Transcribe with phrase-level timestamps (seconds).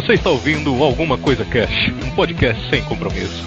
[0.00, 3.44] Você está ouvindo Alguma Coisa Cash, um podcast sem compromisso.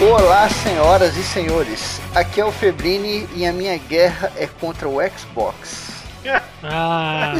[0.00, 2.00] Olá, senhoras e senhores.
[2.14, 5.92] Aqui é o Febrini e a minha guerra é contra o Xbox.
[6.62, 7.34] Ah,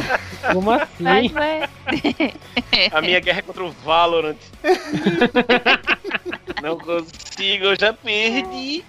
[0.51, 0.85] como assim?
[0.99, 1.31] Mas...
[2.93, 4.37] A minha guerra é contra o Valorant.
[6.61, 8.85] Não consigo, eu já perdi.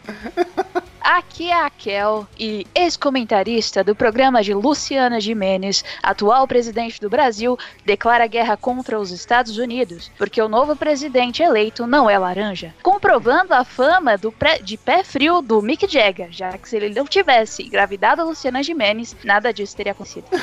[1.09, 7.57] Aqui é a Kel e ex-comentarista do programa de Luciana Jimenez, atual presidente do Brasil,
[7.85, 13.55] declara guerra contra os Estados Unidos, porque o novo presidente eleito não é laranja, comprovando
[13.55, 17.63] a fama pré- de pé frio do Mick Jagger, já que se ele não tivesse
[17.63, 20.27] engravidado a Luciana Jimenez, nada disso teria acontecido.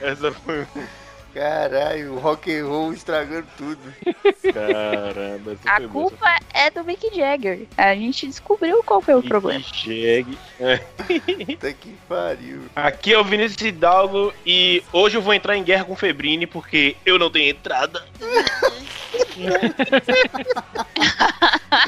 [0.00, 0.66] Essa foi.
[1.34, 3.80] Caralho, o rock and roll estragando tudo.
[4.52, 7.66] Caramba, essa A boa, culpa é do Mick Jagger.
[7.76, 9.64] A gente descobriu qual foi o essa- problema.
[10.58, 10.76] É.
[11.46, 12.62] Puta que pariu.
[12.74, 16.46] Aqui é o Vinícius Hidalgo e hoje eu vou entrar em guerra com o Febrini
[16.46, 18.02] porque eu não tenho entrada.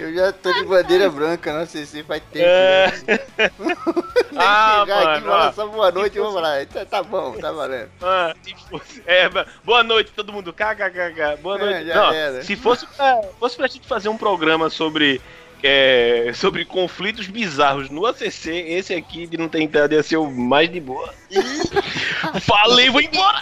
[0.01, 2.47] Eu já tô de bandeira branca na CC faz tempo.
[2.47, 2.93] É.
[3.07, 3.19] né?
[4.35, 5.53] Ah, Chegar aqui e mano, falar ó.
[5.53, 6.65] só boa noite, eu vou falar.
[6.67, 7.91] Tá, tá bom, tá valendo.
[8.01, 9.29] Ah, se fosse- é,
[9.65, 10.53] boa noite, todo mundo.
[10.53, 11.41] KKKK.
[11.43, 11.87] Boa É, noite.
[11.89, 12.43] já não, era.
[12.43, 15.21] se fosse pra, fosse pra gente fazer um programa sobre.
[15.65, 20.29] é, sobre conflitos bizarros no ACC, esse aqui de não ter entrada ia ser o
[20.29, 21.15] mais de boa.
[22.43, 23.39] Falei, vou embora!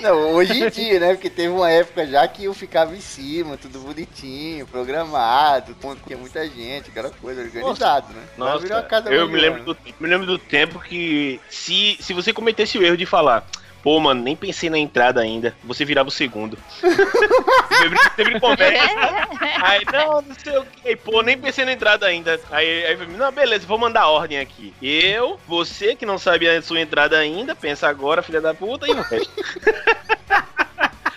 [0.00, 1.14] Não, hoje em dia, né?
[1.14, 6.14] Porque teve uma época já que eu ficava em cima, tudo bonitinho, programado, ponto que
[6.14, 8.22] muita gente, aquela coisa, organizado, né?
[8.36, 8.66] Nossa,
[9.10, 12.96] eu me lembro, do, me lembro do tempo que se, se você cometesse o erro
[12.96, 13.44] de falar,
[13.82, 16.58] pô, mano, nem pensei na entrada ainda, você virava o segundo.
[16.80, 19.28] sempre, sempre começa.
[19.62, 22.40] Aí, não, não sei o que, pô, nem pensei na entrada ainda.
[22.50, 24.74] Aí, aí não, beleza, vou mandar ordem aqui.
[24.82, 28.90] Eu, você que não sabe a sua entrada ainda, pensa agora, filha da puta, e
[28.90, 29.30] o resto.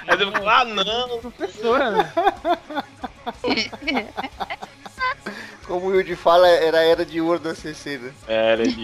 [0.07, 1.19] Aí eu fico, ah, não.
[1.19, 2.11] Professora, né?
[5.65, 8.11] Como o Wilde fala, era a era de ouro do ACC, né?
[8.27, 8.81] Era de.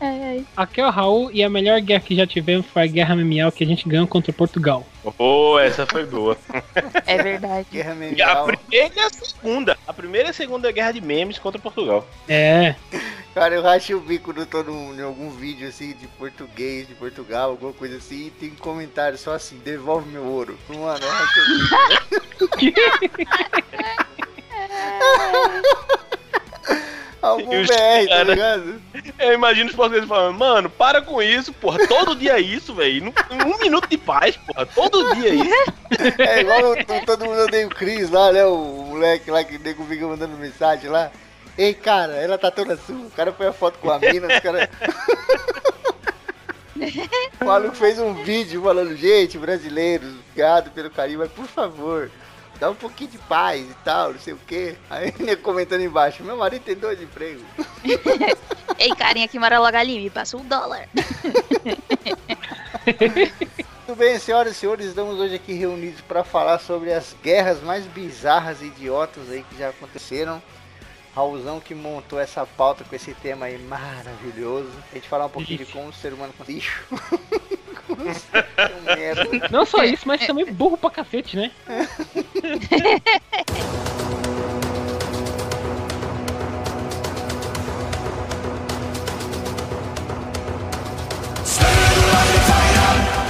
[0.00, 0.44] É.
[0.56, 3.50] Aqui é o Raul e a melhor guerra que já tivemos foi a Guerra Memial
[3.50, 4.86] que a gente ganhou contra Portugal.
[5.16, 6.36] Pô, essa foi boa.
[7.06, 7.66] É verdade.
[7.72, 9.78] Guerra E a primeira e a segunda.
[9.86, 12.06] A primeira e a segunda guerra de memes contra Portugal.
[12.28, 12.74] É,
[13.34, 17.50] Cara, eu rachei o bico no, todo, em algum vídeo assim de português, de Portugal,
[17.50, 20.58] alguma coisa assim, e tem comentário só assim, devolve meu ouro.
[20.68, 21.42] Mano, eu rachei
[22.40, 24.19] o bico.
[27.22, 27.74] Algum E os BR,
[28.08, 28.82] tá cara- ligado?
[29.18, 31.86] Eu imagino os portugueses falando, mano, para com isso, porra.
[31.86, 33.12] Todo dia é isso, velho.
[33.46, 34.64] Um minuto de paz, porra.
[34.64, 35.72] Todo dia é isso.
[36.18, 36.62] É igual
[37.04, 38.44] todo mundo odeia o Cris lá, né?
[38.46, 38.56] O
[38.88, 41.10] moleque lá que nego fica mandando mensagem lá.
[41.58, 42.96] Ei, cara, ela tá toda sua.
[42.96, 44.68] O cara põe a foto com a mina, os caras.
[47.40, 52.10] O maluco fez um vídeo falando, gente, brasileiros, obrigado pelo carinho, mas por favor,
[52.60, 54.76] dá um pouquinho de paz e tal, não sei o quê.
[54.90, 57.42] Aí ele comentando embaixo, meu marido tem dois empregos.
[58.78, 60.86] Ei, carinha que mora logo ali, me passa um dólar.
[63.86, 67.86] Tudo bem, senhoras e senhores, estamos hoje aqui reunidos para falar sobre as guerras mais
[67.86, 70.40] bizarras e idiotas aí que já aconteceram.
[71.14, 74.70] Raulzão que montou essa pauta com esse tema aí maravilhoso.
[74.92, 76.84] A gente falar um pouquinho de como o ser humano com lixo.
[79.50, 81.50] Não só isso, mas também burro pra cacete, né?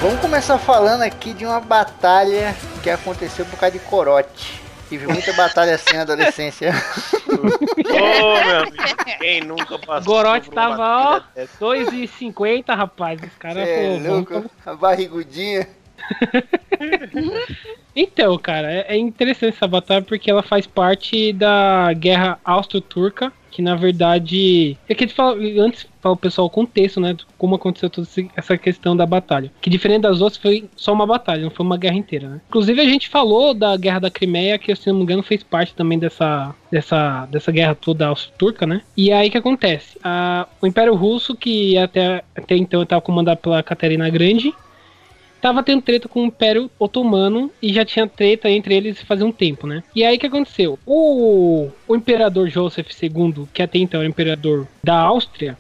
[0.01, 4.60] Vamos começar falando aqui de uma batalha que aconteceu por causa de corote.
[4.91, 6.73] Tive muita batalha assim na adolescência.
[7.29, 8.77] Ô, meu amigo.
[9.21, 11.59] Quem nunca passou Gorote tava, ó, batalha dessa?
[11.65, 13.23] 2,50, rapaz.
[13.23, 15.69] Os caras, é pô, vamos louco, a barrigudinha.
[17.95, 23.61] Então, cara, é é interessante essa batalha porque ela faz parte da guerra austro-turca, que
[23.63, 24.77] na verdade.
[24.89, 27.17] É que fala, antes para o pessoal o contexto, né?
[27.37, 29.51] Como aconteceu toda essa questão da batalha.
[29.61, 32.41] Que diferente das outras, foi só uma batalha, não foi uma guerra inteira, né?
[32.49, 35.75] Inclusive a gente falou da guerra da Crimeia, que se não me engano fez parte
[35.75, 38.81] também dessa, dessa, dessa guerra toda austro-turca, né?
[38.97, 39.99] E aí que acontece?
[40.03, 44.55] A- o Império Russo, que até, até então estava comandado pela Catarina Grande,
[45.41, 49.33] tava tendo treta com o Império Otomano e já tinha treta entre eles fazia um
[49.33, 49.83] tempo, né?
[49.95, 50.79] E aí o que aconteceu?
[50.87, 55.57] O, o Imperador Joseph II, que até então era imperador da Áustria,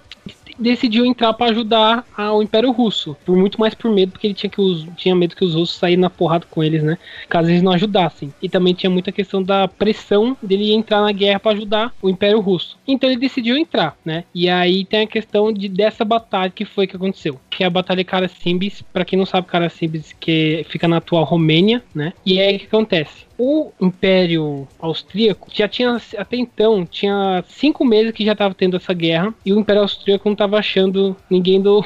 [0.61, 3.17] decidiu entrar para ajudar ao Império Russo.
[3.25, 5.77] Por muito mais por medo, porque ele tinha, que os, tinha medo que os russos
[5.77, 6.99] saíssem na porrada com eles, né?
[7.29, 8.33] Caso eles não ajudassem.
[8.43, 12.41] E também tinha muita questão da pressão dele entrar na guerra para ajudar o Império
[12.41, 12.79] Russo.
[12.87, 14.25] Então ele decidiu entrar, né?
[14.35, 17.41] E aí tem a questão de dessa batalha que foi que aconteceu.
[17.49, 21.25] Que é a Batalha de Caracimbis, para quem não sabe, Caracimbis que fica na atual
[21.25, 22.13] Romênia, né?
[22.25, 23.30] E aí o que acontece?
[23.43, 28.93] O Império Austríaco já tinha, até então, tinha cinco meses que já estava tendo essa
[28.93, 31.83] guerra e o Império Austríaco não estava achando ninguém do,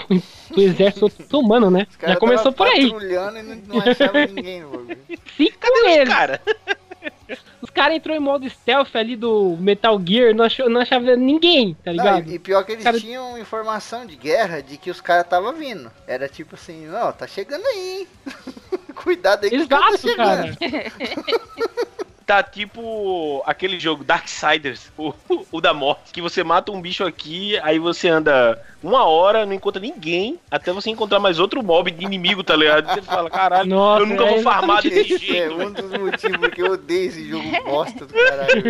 [0.50, 1.86] do exército otomano, né?
[2.02, 2.88] Já começou por aí.
[2.88, 4.64] E não, não achava ninguém,
[5.36, 6.02] Cinco Cadê meses.
[6.08, 6.42] os cara?
[7.62, 11.74] Os caras entrou em modo stealth ali do Metal Gear, não, achou, não achava ninguém,
[11.84, 12.26] tá ligado?
[12.26, 15.52] Não, e pior que eles Cara- tinham informação de guerra de que os caras estavam
[15.52, 15.90] vindo.
[16.06, 18.08] Era tipo assim, ó, tá chegando aí, hein?
[18.94, 20.56] Cuidado aí tá Exato, cara.
[22.26, 25.12] Tá tipo aquele jogo Darksiders, o,
[25.52, 29.52] o da morte, que você mata um bicho aqui, aí você anda uma hora, não
[29.52, 32.94] encontra ninguém, até você encontrar mais outro mob de inimigo, tá ligado?
[32.94, 35.54] Você fala, caralho, Nossa, eu nunca é vou farmar desse Esse é jeito.
[35.54, 38.64] um dos motivos que eu odeio esse jogo bosta do caralho.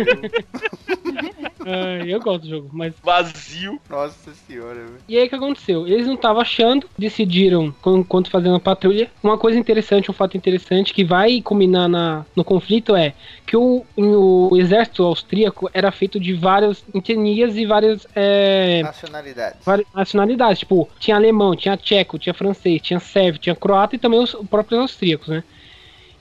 [1.65, 2.93] Ah, eu gosto do jogo, mas.
[3.03, 3.79] Vazio.
[3.89, 4.97] Nossa senhora, velho.
[5.07, 5.87] E aí o que aconteceu?
[5.87, 9.09] Eles não estavam achando, decidiram, com- enquanto fazendo a patrulha.
[9.23, 13.13] Uma coisa interessante, um fato interessante que vai culminar na, no conflito é
[13.47, 19.65] que o, o exército austríaco era feito de várias etnias e várias é, Nacionalidades.
[19.65, 20.59] várias nacionalidades.
[20.59, 24.79] Tipo, tinha alemão, tinha tcheco, tinha francês, tinha sérvio, tinha croata e também os próprios
[24.81, 25.43] austríacos, né?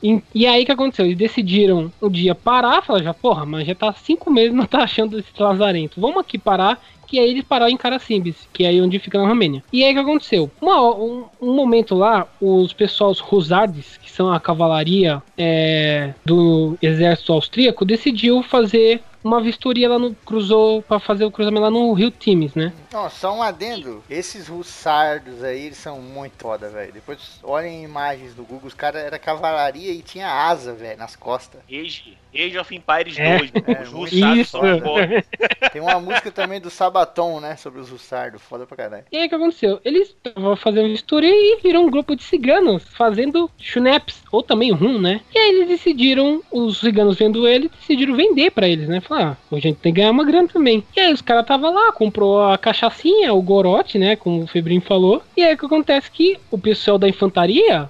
[0.04, 1.06] E, e aí que aconteceu?
[1.06, 4.82] Eles decidiram um dia parar, falaram já, porra, mas já tá cinco meses não tá
[4.82, 5.98] achando esse lazarento.
[5.98, 9.26] Vamos aqui parar, que aí eles pararam em Caracimbis, que é aí onde fica na
[9.26, 9.64] Romênia.
[9.72, 10.50] E aí o que aconteceu?
[10.60, 16.76] Uma, um, um momento lá, os pessoal, os Husardes, que são a cavalaria é, do
[16.82, 20.14] exército austríaco, decidiu fazer uma vistoria lá no.
[20.26, 22.72] cruzou para fazer o cruzamento lá no Rio Times, né?
[22.94, 24.04] Não, só um adendo.
[24.08, 26.92] Esses russardos aí, eles são muito foda, velho.
[26.92, 31.60] Depois olhem imagens do Google, os caras eram cavalaria e tinha asa, velho, nas costas.
[31.68, 33.38] Age, Age of Empires É.
[33.38, 33.64] 2, mano.
[33.66, 34.50] É, Os russados Isso.
[34.52, 35.24] são foda.
[35.72, 39.04] Tem uma música também do Sabaton, né, sobre os russardos, foda pra caralho.
[39.10, 39.80] E aí o que aconteceu?
[39.84, 45.00] Eles estavam fazendo vistoria e viram um grupo de ciganos fazendo chuneps, ou também rum,
[45.00, 45.20] né?
[45.34, 49.00] E aí eles decidiram, os ciganos vendo ele, decidiram vender pra eles, né?
[49.00, 50.84] Falaram, ah, a gente tem que ganhar uma grana também.
[50.96, 54.16] E aí os caras estavam lá, comprou a cachaçinha, o gorote, né?
[54.16, 55.22] Como o Febrinho falou.
[55.36, 57.88] E aí o que acontece que o pessoal da infantaria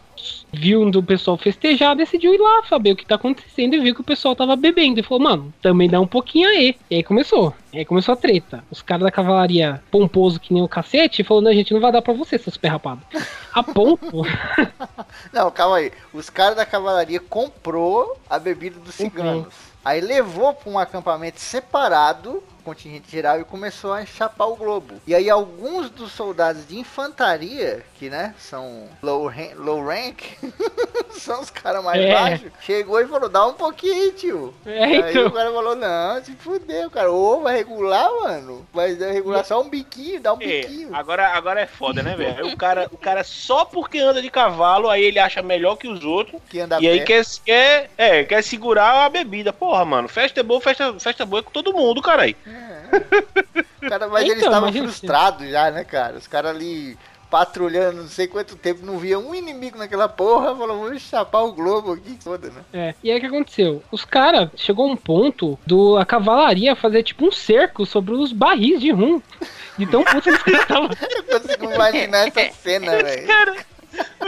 [0.53, 4.01] viu do pessoal festejar, decidiu ir lá saber o que tá acontecendo e viu que
[4.01, 5.01] o pessoal tava bebendo.
[5.01, 6.77] E falou, mano, também dá um pouquinho aí.
[6.91, 7.53] E aí começou.
[7.73, 8.65] E aí começou a treta.
[8.71, 11.93] Os caras da cavalaria pomposo que nem o cacete falou, não, a gente não vai
[11.93, 13.05] dar pra você, seus perrapados.
[13.53, 14.23] A ponto.
[15.33, 15.93] Não, calma aí.
[16.13, 19.47] Os caras da cavalaria comprou a bebida dos ciganos.
[19.85, 24.95] Aí levou pra um acampamento separado, contingente geral, e começou a chapar o globo.
[25.07, 30.23] E aí alguns dos soldados de infantaria, que né, são low, ran- low rank,
[31.13, 32.13] são os caras mais É.
[32.13, 34.55] baixos, chegou e falou, dá um pouquinho aí, tio.
[34.67, 35.27] É, Aí então.
[35.27, 37.11] o cara falou, não, se fudeu, cara.
[37.13, 38.67] Ô, vai regular, mano.
[38.73, 40.95] Vai regular só um biquinho, dá um É, biquinho.
[40.95, 42.45] agora, agora é foda, né, velho?
[42.47, 45.89] Aí O cara, o cara só porque anda de cavalo, aí ele acha melhor que
[45.89, 46.41] os outros.
[46.49, 49.53] Que anda e aí quer, quer, é, quer segurar a bebida.
[49.53, 52.37] Porra, mano, festa é boa, festa, festa boa é com todo mundo, caralho.
[53.89, 56.17] Cara, mas Então, eles estavam imagina frustrados já, né, cara?
[56.17, 56.97] Os caras ali
[57.35, 61.53] patrulhando não sei quanto tempo, não via um inimigo naquela porra, falou, vamos chapar o
[61.53, 62.63] globo aqui, foda, né?
[62.73, 62.95] É.
[63.03, 63.83] E aí o que aconteceu?
[63.91, 68.81] Os caras chegou um ponto do a cavalaria fazer tipo um cerco sobre os barris
[68.81, 69.21] de rum.
[69.77, 70.89] De tão puto eles estavam.
[71.27, 73.27] Eu consigo imaginar essa cena, velho.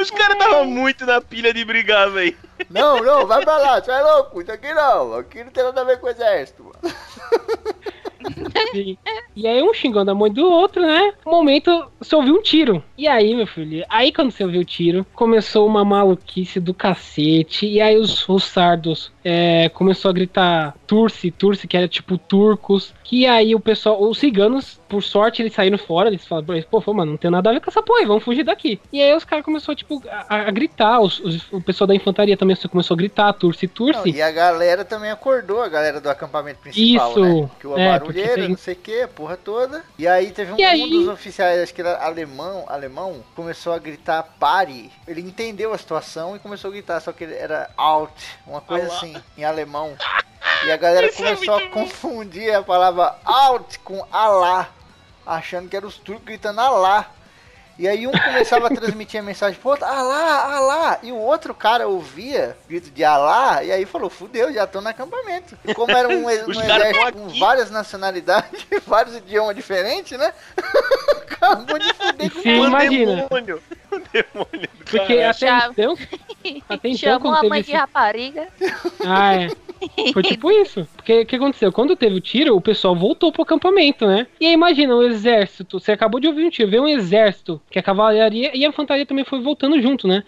[0.00, 2.36] Os caras estavam muito na pilha de brigar, velho.
[2.68, 5.80] Não, não, vai pra lá, tu é louco, isso aqui não, aqui não tem nada
[5.80, 6.80] a ver com o exército, mano.
[9.36, 11.12] E, aí um xingando a mãe do outro, né?
[11.24, 12.82] No momento, você ouviu um tiro.
[12.98, 17.66] E aí, meu filho, aí quando você ouviu o tiro, começou uma maluquice do cacete.
[17.66, 22.94] E aí os, os sardos é, começou a gritar Turci, Turci, que era tipo turcos.
[23.04, 26.08] Que aí o pessoal, os ciganos, por sorte, eles saíram fora.
[26.08, 28.06] Eles falaram, pra eles, pô, mano, não tem nada a ver com essa porra aí,
[28.06, 28.80] vamos fugir daqui.
[28.92, 31.00] E aí os caras começaram, tipo, a, a gritar.
[31.00, 34.10] Os, os- o pessoal da infantaria também começou a gritar Turci, Não, Turci.
[34.10, 37.50] e a galera também acordou, a galera do acampamento principal, Isso, né?
[37.60, 39.84] Que o é, barulheira, tem- não sei o que, a porra toda.
[39.98, 42.85] E aí teve um, E um aí- dos oficiais, acho que era alemão, alemão,
[43.34, 44.92] começou a gritar pare.
[45.06, 48.12] Ele entendeu a situação e começou a gritar, só que ele era out,
[48.46, 48.96] uma coisa Alá.
[48.96, 49.96] assim, em alemão.
[50.64, 51.82] E a galera Isso é começou a muito bom.
[51.82, 54.68] confundir a palavra out com Alá,
[55.26, 57.10] achando que era os turcos gritando Alá.
[57.78, 61.12] E aí um começava a transmitir a mensagem pro outro, ah lá, ah lá, e
[61.12, 65.56] o outro cara ouvia grito de Alá, e aí falou, fudeu, já estão no acampamento.
[65.62, 70.32] E como era um, um exército com várias nacionalidades, vários idiomas diferentes, né?
[71.30, 73.26] Acabou de fuder com Sim, imagina.
[73.28, 73.62] Demônio.
[73.90, 75.96] O demônio Porque até então,
[76.68, 77.70] até então Chamou a mãe esse...
[77.70, 78.48] de rapariga.
[79.04, 79.50] Ah, é.
[80.12, 80.86] Foi tipo isso.
[80.96, 81.72] Porque o que aconteceu?
[81.72, 84.26] Quando teve o tiro, o pessoal voltou pro acampamento, né?
[84.40, 85.78] E aí imagina, o exército.
[85.78, 89.06] Você acabou de ouvir um tiro, vê um exército, que a cavalaria e a infantaria
[89.06, 90.24] também foi voltando junto, né?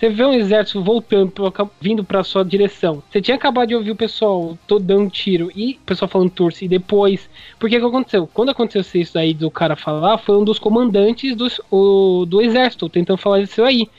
[0.00, 1.30] Você vê um exército voltando,
[1.78, 3.02] vindo pra sua direção.
[3.10, 6.30] Você tinha acabado de ouvir o pessoal todo dando um tiro e o pessoal falando
[6.30, 6.64] turce.
[6.64, 7.28] E depois.
[7.58, 8.26] Por que que aconteceu?
[8.26, 12.88] Quando aconteceu isso aí do cara falar, foi um dos comandantes do, o, do exército
[12.88, 13.90] tentando falar isso aí.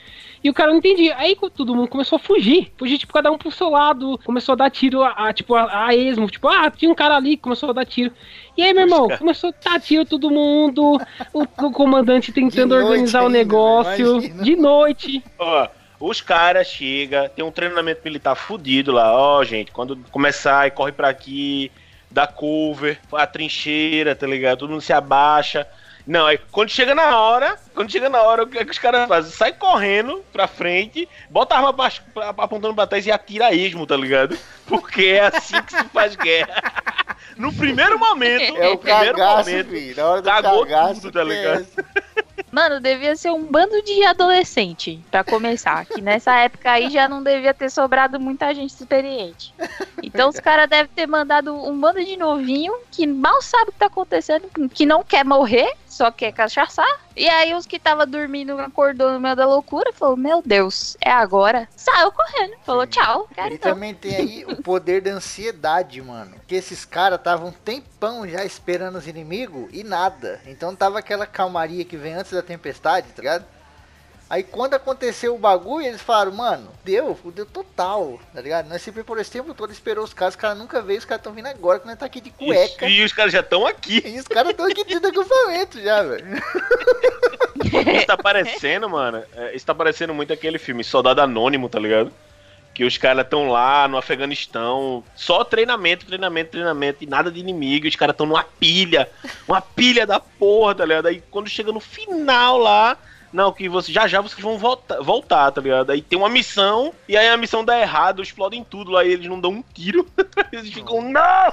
[0.42, 1.16] E o cara não entendia.
[1.16, 2.72] Aí todo mundo começou a fugir.
[2.76, 4.18] Fugir, tipo, cada um pro seu lado.
[4.24, 6.28] Começou a dar tiro a, a tipo, a, a, esmo.
[6.28, 8.12] Tipo, ah, tinha um cara ali, começou a dar tiro.
[8.56, 11.00] E aí, meu irmão, começou a dar tiro todo mundo.
[11.32, 14.16] O, o comandante tentando organizar ainda, o negócio.
[14.16, 14.42] Imagina.
[14.42, 15.24] De noite.
[15.38, 15.68] Ó.
[16.00, 20.72] Os caras chegam, tem um treinamento militar fudido lá, ó, oh, gente, quando começar e
[20.72, 21.70] corre para aqui,
[22.10, 24.58] dá cover, a trincheira, tá ligado?
[24.58, 25.64] Todo mundo se abaixa.
[26.06, 28.78] Não, aí quando chega na hora, quando chega na hora, o que, é que os
[28.78, 29.30] caras fazem?
[29.30, 33.54] Sai correndo pra frente, bota a arma pra, pra, apontando pra trás e atira a
[33.54, 34.36] esmo, tá ligado?
[34.66, 36.62] Porque é assim que se faz guerra.
[37.36, 41.12] No primeiro momento, é o primeiro cagaço, momento, filho, na hora do cagou cagaço, tudo,
[41.12, 41.66] tá ligado?
[42.52, 45.86] Mano, devia ser um bando de adolescente, para começar.
[45.86, 49.54] Que nessa época aí já não devia ter sobrado muita gente experiente.
[50.02, 53.78] Então os caras devem ter mandado um bando de novinho que mal sabe o que
[53.78, 57.00] tá acontecendo, que não quer morrer, só quer cachaçar.
[57.16, 61.10] E aí os que tava dormindo acordou no meio da loucura, falou, meu Deus, é
[61.10, 61.66] agora.
[61.74, 63.28] Saiu correndo, falou tchau.
[63.36, 63.72] e então.
[63.72, 66.36] também tem aí o poder da ansiedade, mano.
[66.46, 67.52] Que esses caras estavam um
[68.02, 70.40] tempão já esperando os inimigos e nada.
[70.46, 73.44] Então tava aquela calmaria que vem antes da tempestade, tá ligado?
[74.28, 78.68] Aí quando aconteceu o bagulho, eles falaram, mano, deu, deu total, tá ligado?
[78.68, 81.20] Nós sempre por esse tempo todo esperou os caras, os caras nunca veio, os caras
[81.20, 82.86] estão vindo agora, que nós tá aqui de cueca.
[82.88, 84.02] E, e os caras já estão aqui.
[84.04, 86.26] E os caras estão aqui dentro do acampamento já, velho.
[87.94, 92.12] Isso tá parecendo, mano, é, isso tá parecendo muito aquele filme, Soldado Anônimo, tá ligado?
[92.74, 97.86] Que os caras estão lá no Afeganistão, só treinamento, treinamento, treinamento, e nada de inimigo,
[97.86, 99.10] os caras estão numa pilha,
[99.46, 101.06] uma pilha da porra, tá ligado?
[101.06, 102.96] Aí quando chega no final lá,
[103.32, 105.90] não, que você já já vocês vão voltar, voltar, tá ligado?
[105.90, 109.26] Aí tem uma missão, e aí a missão dá errado, explodem tudo lá e eles
[109.26, 110.06] não dão um tiro.
[110.52, 111.52] eles ficam, não!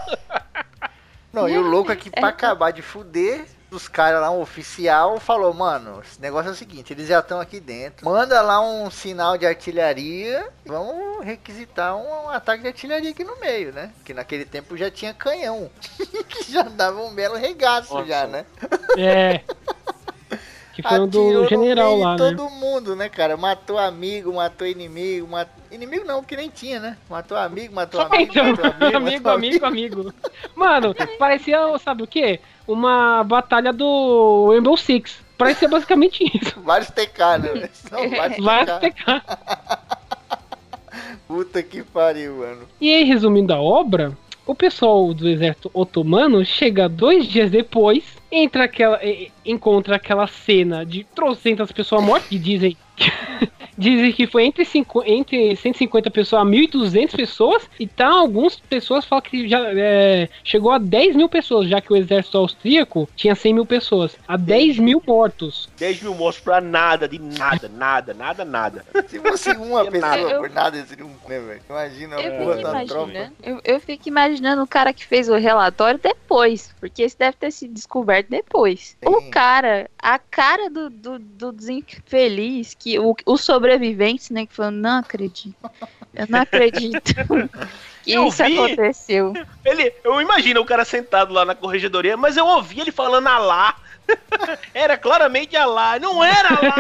[1.32, 5.20] Não, e o louco é que pra acabar de fuder, os caras lá, um oficial,
[5.20, 8.06] falou, mano, esse negócio é o seguinte, eles já estão aqui dentro.
[8.06, 13.40] Manda lá um sinal de artilharia, vamos requisitar um, um, ataque de artilharia aqui no
[13.40, 13.92] meio, né?
[14.04, 15.70] Que naquele tempo já tinha canhão.
[16.28, 18.08] que já dava um belo regaço Nossa.
[18.08, 18.46] já, né?
[18.98, 19.42] É.
[20.82, 22.18] Que foi o do general lá, né?
[22.18, 23.36] todo mundo, né, cara?
[23.36, 25.62] Matou amigo, matou inimigo, matou...
[25.70, 26.98] Inimigo não, porque nem tinha, né?
[27.10, 30.14] Matou amigo, matou amigo, então, matou amigo, amigo, matou amigo, amigo, amigo.
[30.56, 32.40] Mano, parecia, sabe o quê?
[32.66, 35.20] Uma batalha do Rainbow Six.
[35.38, 36.60] Parecia basicamente isso.
[36.64, 37.70] Vários TK, né?
[37.74, 38.38] São vários
[38.80, 39.22] TK.
[41.28, 42.68] Puta que pariu, mano.
[42.80, 44.18] E aí, resumindo a obra,
[44.50, 49.00] o pessoal do exército otomano chega dois dias depois, entra aquela,
[49.46, 52.76] encontra aquela cena de trocentas pessoas mortas e dizem
[53.80, 57.70] Dizem que foi entre, cinco, entre 150 pessoas a 1.200 pessoas.
[57.80, 61.94] E tá, algumas pessoas falam que já é, chegou a 10 mil pessoas, já que
[61.94, 64.18] o exército austríaco tinha 100 mil pessoas.
[64.28, 65.70] A 10 mil mortos.
[65.78, 68.86] 10 mil mortos pra nada, de nada, nada, nada, nada.
[69.08, 70.40] Se fosse uma pessoa nada.
[70.40, 71.62] por nada, seria um né, velho?
[71.70, 73.32] Imagina eu fico tropa.
[73.42, 76.76] Eu, eu fico imaginando o cara que fez o relatório depois.
[76.82, 78.98] Porque isso deve ter sido descoberto depois.
[79.02, 79.10] Sim.
[79.10, 84.56] O cara, a cara do, do, do desinfeliz, que o, o sobre sobreviventes, né, que
[84.56, 85.70] falando, não acredito.
[86.14, 87.14] Eu não acredito
[88.04, 89.34] que eu isso vi, aconteceu.
[89.64, 93.76] Ele, eu imagino o cara sentado lá na corregedoria, mas eu ouvi ele falando alá.
[94.74, 96.76] Era claramente Alá, não era Alá!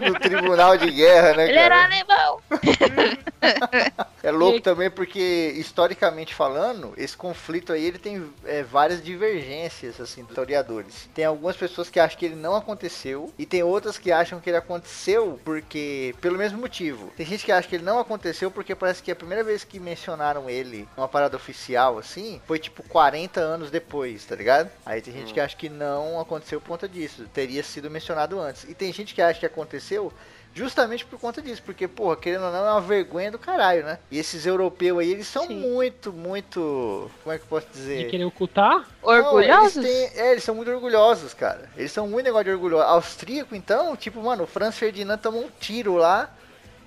[0.00, 1.44] No tribunal de guerra, né?
[1.44, 1.64] Ele cara?
[1.64, 2.40] era alemão!
[4.22, 10.20] É louco também porque, historicamente falando, esse conflito aí ele tem é, várias divergências, assim,
[10.20, 11.08] dos historiadores.
[11.14, 14.50] Tem algumas pessoas que acham que ele não aconteceu e tem outras que acham que
[14.50, 17.10] ele aconteceu porque, pelo mesmo motivo.
[17.16, 19.80] Tem gente que acha que ele não aconteceu porque parece que a primeira vez que
[19.80, 24.70] mencionaram ele numa parada oficial, assim, foi tipo 40 anos depois, tá ligado?
[24.84, 25.34] Aí tem gente hum.
[25.34, 27.24] que acha que não aconteceu conta disso.
[27.34, 28.64] Teria sido mencionado antes.
[28.64, 30.12] E tem gente que acha que aconteceu
[30.54, 31.62] justamente por conta disso.
[31.64, 33.98] Porque, porra, querendo ou não, é uma vergonha do caralho, né?
[34.10, 35.56] E esses europeus aí, eles são Sim.
[35.60, 37.10] muito, muito.
[37.22, 38.04] Como é que eu posso dizer?
[38.04, 38.86] De querer ocultar?
[39.02, 39.76] Orgulhosos?
[39.76, 41.68] Não, eles, têm- é, eles são muito orgulhosos, cara.
[41.76, 42.80] Eles são muito negócio de orgulho.
[42.80, 46.30] Austríaco, então, tipo, mano, o Franz Ferdinand tomou um tiro lá.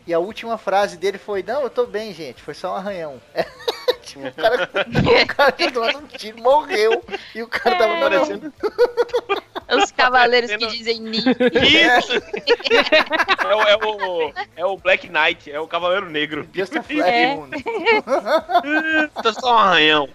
[0.05, 2.41] E a última frase dele foi: Não, eu tô bem, gente.
[2.41, 3.21] Foi só um arranhão.
[4.03, 4.69] tipo, o cara,
[5.23, 7.01] o cara que tomou um tiro morreu.
[7.33, 7.99] E o cara tava É.
[8.01, 8.53] parecendo.
[9.77, 11.17] Os cavaleiros que dizem Ni.
[11.19, 12.13] Isso!
[13.45, 16.47] é, o, é, o, é o Black Knight, é o Cavaleiro Negro.
[16.53, 17.37] Just a flash É.
[19.21, 20.09] Tá só um arranhão.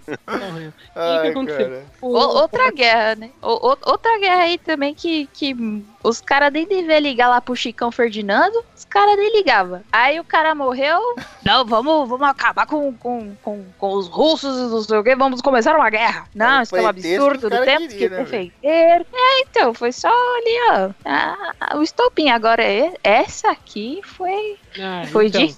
[0.95, 1.65] Ai, aconteceu?
[1.69, 1.85] cara.
[2.01, 3.31] O- O- outra guerra, né?
[3.43, 5.55] O- o- outra guerra aí também que, que
[6.03, 9.83] os caras nem deviam ligar lá pro Chicão Ferdinando, os caras nem ligavam.
[9.93, 10.99] Aí o cara morreu.
[11.45, 15.17] Não, vamos, vamos acabar com, com, com, com os russos e não sei o quê,
[15.17, 16.29] vamos começar uma guerra.
[16.35, 18.51] Não, isso é um absurdo, cara temos queria, que né.
[18.63, 20.91] É, então, foi só ali, ó.
[21.07, 22.29] Ah, o estopim.
[22.29, 25.53] Agora, é- essa aqui foi, Ah, foi então, de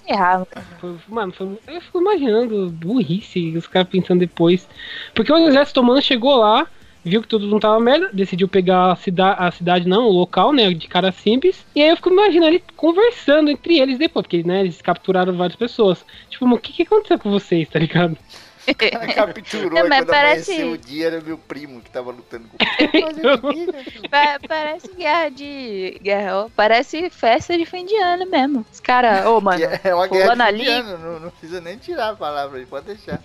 [0.79, 4.67] foi- mano, foi- eu fico imaginando burrice, os caras pensando depois.
[5.13, 6.67] Porque o exército otomano chegou lá,
[7.03, 10.53] viu que tudo não tava merda, decidiu pegar a, cida a cidade, não, o local,
[10.53, 11.65] né, de cara simples.
[11.75, 15.55] E aí eu fico imaginando ele conversando entre eles depois, porque, né, eles capturaram várias
[15.55, 16.05] pessoas.
[16.29, 18.17] Tipo, o que, que aconteceu com vocês, tá ligado?
[18.67, 22.47] O cara capturou Não, mas quando parece- o dia era meu primo que tava lutando
[22.47, 22.57] com
[24.05, 25.97] o Pa- parece guerra de.
[26.01, 28.63] Guerra, ó, parece festa de fim de ano mesmo.
[28.71, 29.59] Os caras, ô, mano.
[29.83, 32.85] É uma guerra de ali- indiano, não, não precisa nem tirar a palavra aí, pode
[32.85, 33.19] deixar.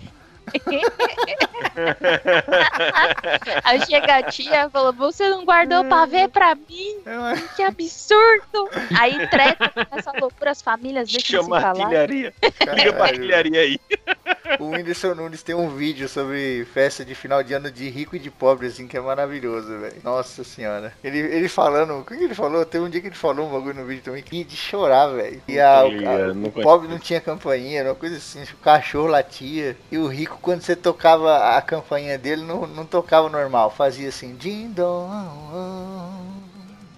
[3.63, 6.97] Aí chega a tia e falou: Você não guardou pra ver pra mim?
[7.55, 8.69] Que absurdo!
[8.99, 11.83] Aí treta essa loucura, as famílias deixam de se Chama a falar.
[11.83, 12.33] artilharia.
[12.75, 13.79] Liga pra artilharia aí.
[14.59, 18.19] O Whindersson Nunes tem um vídeo sobre festa de final de ano de rico e
[18.19, 19.95] de pobre, assim, que é maravilhoso, velho.
[20.03, 20.93] Nossa senhora.
[21.03, 22.65] Ele, ele falando, o que ele falou?
[22.65, 25.41] Tem um dia que ele falou um bagulho no vídeo também, que de chorar, velho.
[25.47, 29.77] E a, a- o pobre não tinha campainha, era uma coisa assim, o cachorro latia.
[29.91, 34.35] E o rico, quando você tocava a campainha dele, não, não tocava normal, fazia assim,
[34.35, 35.07] din dong.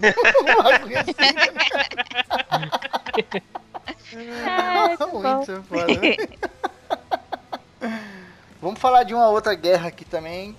[0.00, 1.12] Um bagulho assim.
[5.00, 5.20] O bom.
[5.20, 6.00] Whindersson é foda?
[8.60, 10.54] Vamos falar de uma outra guerra aqui também,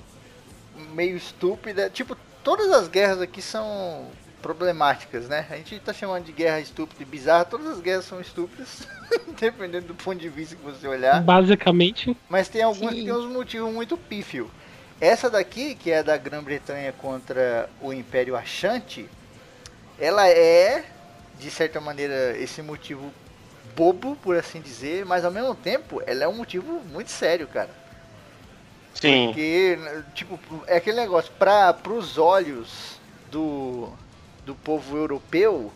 [0.93, 1.89] meio estúpida.
[1.89, 4.07] Tipo, todas as guerras aqui são
[4.41, 5.45] problemáticas, né?
[5.51, 8.87] A gente tá chamando de guerra estúpida e bizarra, todas as guerras são estúpidas,
[9.39, 11.21] dependendo do ponto de vista que você olhar.
[11.21, 14.49] Basicamente, Mas tem algumas que tem uns motivos muito pífio.
[14.99, 19.07] Essa daqui, que é da Grã-Bretanha contra o Império Achante,
[19.99, 20.85] ela é,
[21.39, 23.11] de certa maneira, esse motivo
[23.75, 27.80] bobo, por assim dizer, mas ao mesmo tempo, ela é um motivo muito sério, cara.
[28.93, 29.27] Sim.
[29.27, 29.79] Porque,
[30.13, 32.99] tipo, é aquele negócio, para os olhos
[33.31, 33.89] do,
[34.45, 35.71] do povo europeu,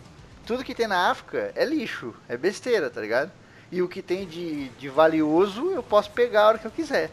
[0.46, 3.30] tudo que tem na África é lixo, é besteira, tá ligado?
[3.70, 7.10] E o que tem de, de valioso eu posso pegar a hora que eu quiser.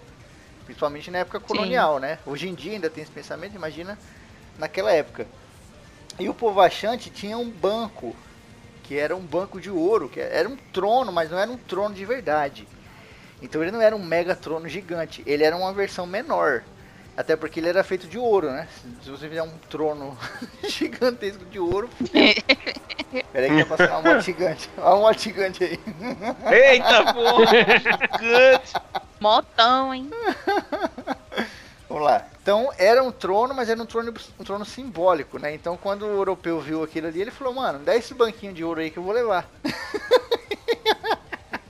[0.66, 2.20] Principalmente na época colonial, né?
[2.26, 3.98] Hoje em dia ainda tem esse pensamento, imagina
[4.58, 5.26] naquela época.
[6.20, 8.16] E o povo achante tinha um banco,
[8.84, 11.96] que era um banco de ouro, que era um trono, mas não era um trono
[11.96, 12.68] de verdade.
[13.44, 16.64] Então ele não era um mega trono gigante, ele era uma versão menor.
[17.16, 18.68] Até porque ele era feito de ouro, né?
[19.04, 20.18] Se você fizer um trono
[20.68, 21.88] gigantesco de ouro.
[23.32, 24.70] Peraí que vai passar uma moto gigante.
[24.78, 25.80] Olha uma moto gigante aí.
[26.52, 27.46] Eita porra!
[28.20, 28.74] Gigante!
[29.20, 30.10] Motão, hein?
[31.88, 32.26] Vamos lá.
[32.42, 35.54] Então era um trono, mas era um trono, um trono simbólico, né?
[35.54, 38.80] Então quando o europeu viu aquilo ali, ele falou, mano, dá esse banquinho de ouro
[38.80, 39.48] aí que eu vou levar.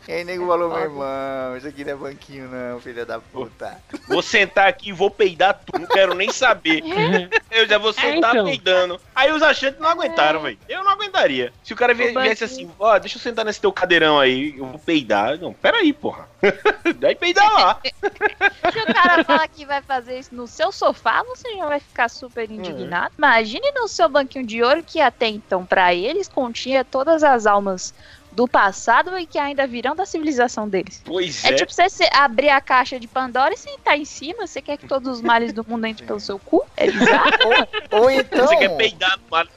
[0.07, 3.77] E aí nego falou, meu irmão, isso aqui não é banquinho não, filha da puta.
[4.07, 6.81] Vou sentar aqui e vou peidar tudo, não quero nem saber.
[7.49, 8.45] Eu já vou sentar então.
[8.45, 8.99] peidando.
[9.15, 10.57] Aí os achantes não aguentaram, velho.
[10.67, 11.53] Eu não aguentaria.
[11.63, 12.23] Se o cara vie- O banquinho.
[12.23, 15.37] viesse assim, ó, deixa eu sentar nesse teu cadeirão aí, eu vou peidar.
[15.37, 16.27] Não, pera aí, porra.
[16.99, 17.79] Daí peidar lá.
[17.83, 22.09] Se o cara fala que vai fazer isso no seu sofá, você já vai ficar
[22.09, 23.13] super indignado.
[23.17, 27.93] Imagine no seu banquinho de ouro que até então, pra eles, continha todas as almas
[28.36, 31.02] do passado e que ainda virão da civilização deles.
[31.06, 31.54] Pois É, é.
[31.54, 34.46] tipo você se- abrir a caixa de Pandora e sentar em cima.
[34.48, 36.63] Você quer que todos os males do mundo entrem pelo seu cu?
[36.76, 37.32] É bizarro.
[37.91, 39.48] Ou então, Você quer peidar no mar.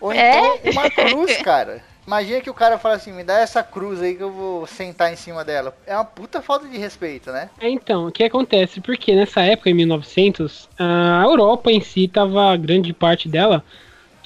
[0.00, 0.38] ou É?
[0.64, 1.82] então uma cruz, cara.
[2.06, 5.12] Imagina que o cara fala assim, me dá essa cruz aí que eu vou sentar
[5.12, 5.76] em cima dela.
[5.84, 7.50] É uma puta falta de respeito, né?
[7.60, 8.80] É, Então, o que acontece?
[8.80, 13.64] Porque nessa época, em 1900, a Europa em si tava, grande parte dela,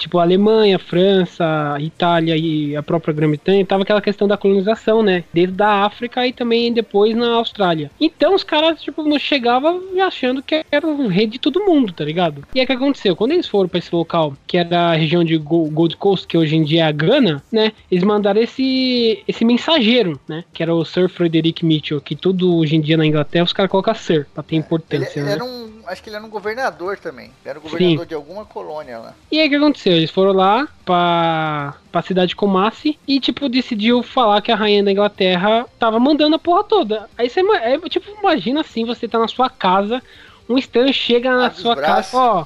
[0.01, 5.23] tipo a Alemanha, França, Itália e a própria Grã-Bretanha, tava aquela questão da colonização, né?
[5.33, 7.91] Desde da África e também depois na Austrália.
[7.99, 12.03] Então os caras, tipo, não chegavam achando que era o rei de todo mundo, tá
[12.03, 12.43] ligado?
[12.53, 13.15] E o que aconteceu?
[13.15, 16.55] Quando eles foram para esse local, que era a região de Gold Coast, que hoje
[16.55, 17.71] em dia é a Gana, né?
[17.89, 20.43] Eles mandaram esse, esse mensageiro, né?
[20.51, 23.69] Que era o Sir Frederick Mitchell, que tudo hoje em dia na Inglaterra os caras
[23.69, 25.33] colocam Sir, pra ter importância, ele, né?
[25.33, 27.25] ele era um, acho que ele era um governador também.
[27.41, 28.07] Ele era um governador Sim.
[28.07, 29.13] de alguma colônia lá.
[29.31, 29.93] E aí o que aconteceu?
[29.93, 34.83] Eles foram lá pra, pra cidade de Comasse e, tipo, decidiu falar que a rainha
[34.83, 37.09] da Inglaterra tava mandando a porra toda.
[37.17, 40.01] Aí você, é, tipo, imagina assim, você tá na sua casa,
[40.47, 42.45] um estranho chega na abre sua casa, ó,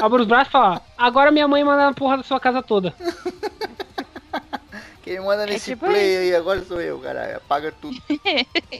[0.00, 2.92] abre os braços e fala, agora minha mãe manda a porra da sua casa toda.
[5.02, 7.36] Quem manda é nesse é tipo play aí agora sou eu, caralho.
[7.36, 8.00] Apaga tudo.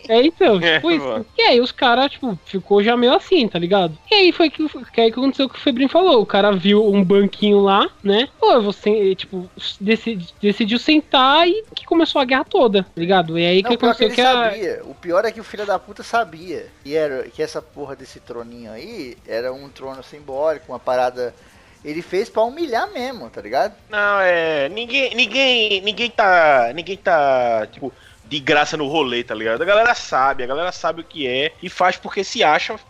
[0.08, 1.04] É então, é, tipo é, isso.
[1.04, 1.26] Mano.
[1.38, 3.96] E aí os caras, tipo, ficou já meio assim, tá ligado?
[4.10, 6.20] E aí foi que, que, aí que aconteceu o que o Febrinho falou.
[6.20, 8.28] O cara viu um banquinho lá, né?
[8.38, 9.48] Pô, você, tipo,
[9.80, 13.38] decidi, decidiu sentar e que começou a guerra toda, tá ligado?
[13.38, 14.82] E aí Não, que aconteceu que, que a...
[14.84, 18.20] O pior é que o filho da puta sabia que, era, que essa porra desse
[18.20, 21.34] troninho aí era um trono simbólico, uma parada
[21.84, 23.74] ele fez para humilhar mesmo, tá ligado?
[23.90, 24.68] Não, é.
[24.68, 26.72] Ninguém, ninguém, ninguém tá.
[26.74, 27.92] Ninguém tá, tipo,
[28.32, 29.60] de graça no rolê, tá ligado?
[29.60, 32.80] A galera sabe, a galera sabe o que é e faz porque se acha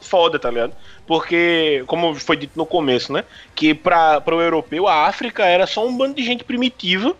[0.00, 0.74] foda, tá ligado?
[1.06, 3.24] Porque, como foi dito no começo, né?
[3.52, 7.16] Que para o europeu a África era só um bando de gente primitiva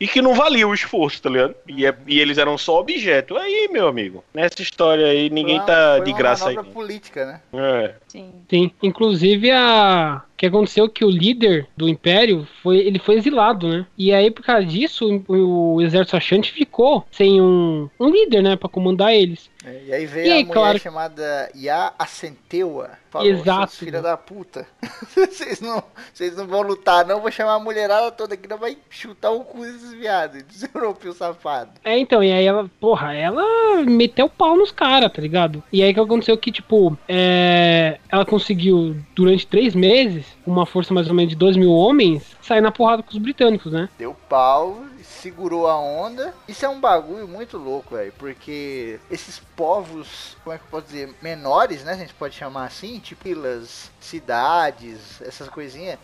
[0.00, 1.54] e que não valia o esforço, tá ligado?
[1.68, 3.36] E, é, e eles eram só objeto.
[3.36, 6.56] Aí, meu amigo, nessa história aí, ninguém foi tá de graça aí.
[6.56, 7.40] política, né?
[7.52, 7.94] É.
[8.08, 8.32] Sim.
[8.50, 8.70] Sim.
[8.82, 13.86] Inclusive a que aconteceu que o líder do império foi ele foi exilado, né?
[13.96, 18.56] E aí por causa disso o, o exército achante ficou sem um, um líder, né,
[18.56, 19.50] para comandar eles.
[19.64, 20.78] É, e aí veio e aí, a mulher claro...
[20.78, 22.90] chamada Ya Acenteua.
[23.10, 23.72] Falou, Exato.
[23.72, 24.66] Filha da puta.
[25.14, 27.20] vocês, não, vocês não vão lutar, não.
[27.20, 31.16] Vou chamar a mulherada toda aqui, não vai chutar o cu desses viados, dos europeus
[31.16, 31.72] safados.
[31.82, 35.62] É, então, e aí ela, porra, ela meteu o pau nos caras, tá ligado?
[35.72, 41.08] E aí que aconteceu que, tipo, é, ela conseguiu, durante três meses, uma força mais
[41.08, 43.88] ou menos de 2 mil homens, sair na porrada com os britânicos, né?
[43.98, 46.34] Deu pau, segurou a onda.
[46.48, 50.86] Isso é um bagulho muito louco, velho, porque esses povos, como é que eu posso
[50.86, 55.98] dizer, menores, né, a gente pode chamar assim, tipo ilhas, cidades, essas coisinhas,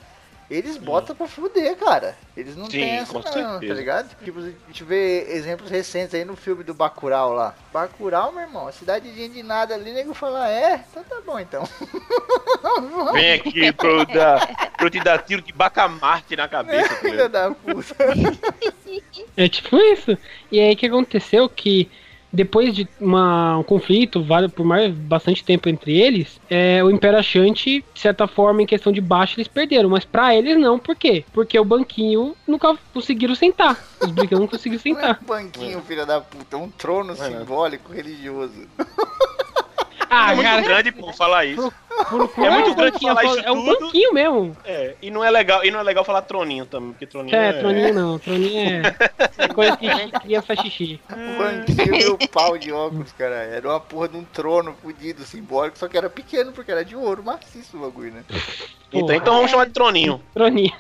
[0.50, 2.16] eles botam pra fuder, cara.
[2.36, 4.10] Eles não têm essa não, tá ligado?
[4.24, 7.54] Tipo, a gente vê exemplos recentes aí no filme do Bacurau lá.
[7.72, 11.62] Bacurau, meu irmão, cidade de nada ali, nego fala, é, então tá bom então.
[13.12, 16.96] Vem aqui pro, dar, pro te dar tiro de bacamarte na cabeça.
[16.98, 17.94] Filha da puta.
[19.36, 20.18] É tipo isso.
[20.50, 21.88] E aí o que aconteceu que
[22.32, 27.84] depois de uma, um conflito por mais bastante tempo entre eles, é, o Império Achante,
[27.92, 29.88] de certa forma, em questão de baixo, eles perderam.
[29.88, 31.24] Mas para eles não, por quê?
[31.32, 33.76] Porque o banquinho nunca conseguiram sentar.
[34.00, 35.18] Os britânicos não conseguiram sentar.
[35.26, 37.16] Não é banquinho, filha da puta, é um trono é.
[37.16, 38.68] simbólico religioso.
[40.12, 41.72] Ah, é muito cara, grande por falar isso.
[41.90, 44.56] É muito grande falar isso É um banquinho mesmo.
[44.64, 47.48] É, e não é legal, e não é legal falar troninho também, porque troninho é...
[47.48, 48.82] É, troninho não, troninho é,
[49.38, 49.88] é coisa que
[50.20, 51.00] criança xixi.
[51.08, 53.34] Banquinho meu pau de óculos, cara.
[53.34, 56.96] Era uma porra de um trono fudido, simbólico, só que era pequeno, porque era de
[56.96, 58.24] ouro, maciço o bagulho, né?
[58.92, 60.20] Então, então vamos chamar de troninho.
[60.34, 60.72] Troninho.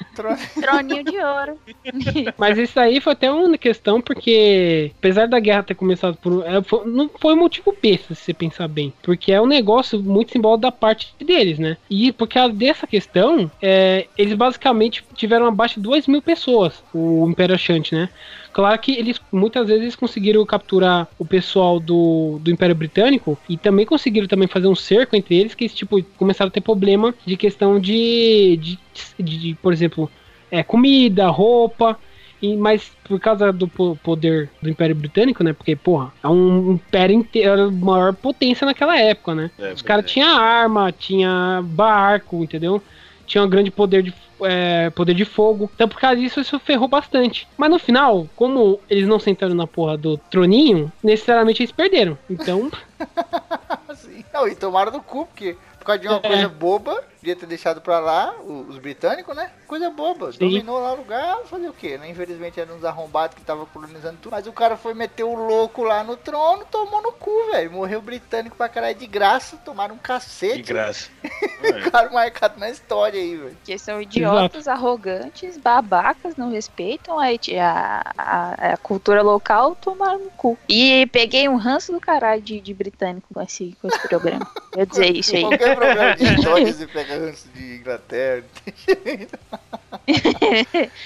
[0.60, 1.58] Troninho de ouro.
[2.36, 6.44] Mas isso aí foi até uma questão, porque apesar da guerra ter começado por.
[6.44, 8.92] É, foi, não foi motivo besta, se você pensar bem.
[9.02, 11.76] Porque é um negócio muito simbólico da parte deles, né?
[11.88, 17.28] E por causa dessa questão, é, eles basicamente tiveram abaixo de 2 mil pessoas, o
[17.28, 18.08] Império Achante, né?
[18.52, 23.86] Claro que eles muitas vezes conseguiram capturar o pessoal do, do Império Britânico e também
[23.86, 27.78] conseguiram também fazer um cerco entre eles que tipo começaram a ter problema de questão
[27.78, 28.78] de, de,
[29.18, 30.10] de, de por exemplo,
[30.50, 31.98] é, comida, roupa.
[32.42, 35.52] E, mas por causa do poder do Império Britânico, né?
[35.52, 39.50] Porque, porra, é um império inteiro, a maior potência naquela época, né?
[39.58, 42.82] É, Os caras tinham arma, tinha barco, entendeu?
[43.26, 45.70] Tinha um grande poder de é, poder de fogo.
[45.74, 47.46] Então, por causa disso, isso ferrou bastante.
[47.56, 52.16] Mas no final, como eles não sentaram na porra do troninho, necessariamente eles perderam.
[52.28, 52.70] Então.
[53.94, 54.24] Sim.
[54.32, 56.28] Não, e tomaram no cu, porque por causa de uma é.
[56.28, 59.50] coisa boba, Podia ter deixado pra lá os, britânicos, né?
[59.66, 60.32] Coisa boba.
[60.32, 60.38] Sim.
[60.38, 61.98] Dominou lá o lugar, fazer o quê?
[61.98, 62.08] Né?
[62.08, 64.32] Infelizmente eram uns arrombados que estavam colonizando tudo.
[64.32, 67.72] Mas o cara foi meter o louco lá no trono, tomou no cu, velho.
[67.72, 70.56] Morreu britânico pra caralho de graça, tomaram um cacete.
[70.56, 71.10] De graça.
[71.86, 73.56] o cara marcado na história aí, velho.
[73.64, 74.78] Que são idiotas, Exato.
[74.78, 80.56] arrogantes, babacas, não respeitam a, a, a, a, cultura local, tomaram no cu.
[80.66, 84.50] E peguei um ranço do caralho de, de britânico com esse, com esse programa.
[84.74, 85.42] Eu dizer isso aí.
[85.42, 86.24] Qualquer programa de
[86.82, 88.44] e pegar ranço de Inglaterra.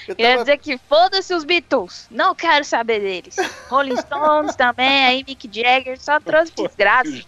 [0.07, 2.07] Eu Quer dizer que foda-se os Beatles.
[2.09, 3.35] Não quero saber deles.
[3.69, 7.23] Rolling Stones também, aí Mick Jagger, só trouxe desgraça.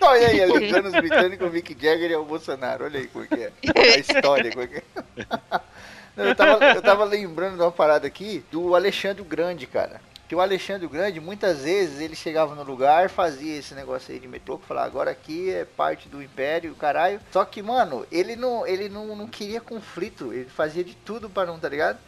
[0.00, 2.84] Olha aí, Alexandre os britânicos, o Mick Jagger e o Bolsonaro.
[2.84, 3.52] Olha aí como é que é.
[3.94, 4.82] A história, como é
[6.16, 6.30] é.
[6.30, 10.00] eu, tava, eu tava lembrando de uma parada aqui do Alexandre o Grande, cara.
[10.28, 14.18] Que o Alexandre o Grande, muitas vezes, ele chegava no lugar, fazia esse negócio aí
[14.18, 17.20] de metrô, que falava, agora aqui é parte do Império, caralho.
[17.30, 21.46] Só que, mano, ele não, ele não, não queria conflito, ele fazia de tudo para
[21.46, 21.98] não, tá ligado?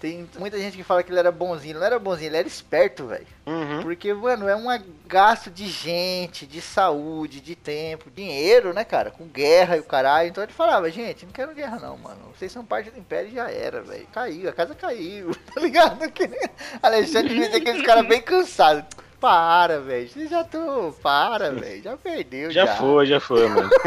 [0.00, 1.72] Tem muita gente que fala que ele era bonzinho.
[1.72, 3.26] Ele não era bonzinho, ele era esperto, velho.
[3.46, 3.82] Uhum.
[3.82, 4.66] Porque, mano, é um
[5.06, 9.10] gasto de gente, de saúde, de tempo, dinheiro, né, cara?
[9.10, 10.28] Com guerra e o caralho.
[10.28, 12.20] Então ele falava, gente, não quero guerra não, mano.
[12.36, 14.06] Vocês são parte do Império e já era, velho.
[14.12, 15.98] Caiu, a casa caiu, tá ligado?
[16.82, 18.84] Alexandre devia ter aqueles caras bem cansados.
[19.20, 20.08] Para, velho.
[20.08, 20.94] Vocês já estão.
[21.02, 21.82] Para, velho.
[21.82, 22.50] Já perdeu.
[22.50, 23.70] Já, já, foi, já foi, mano.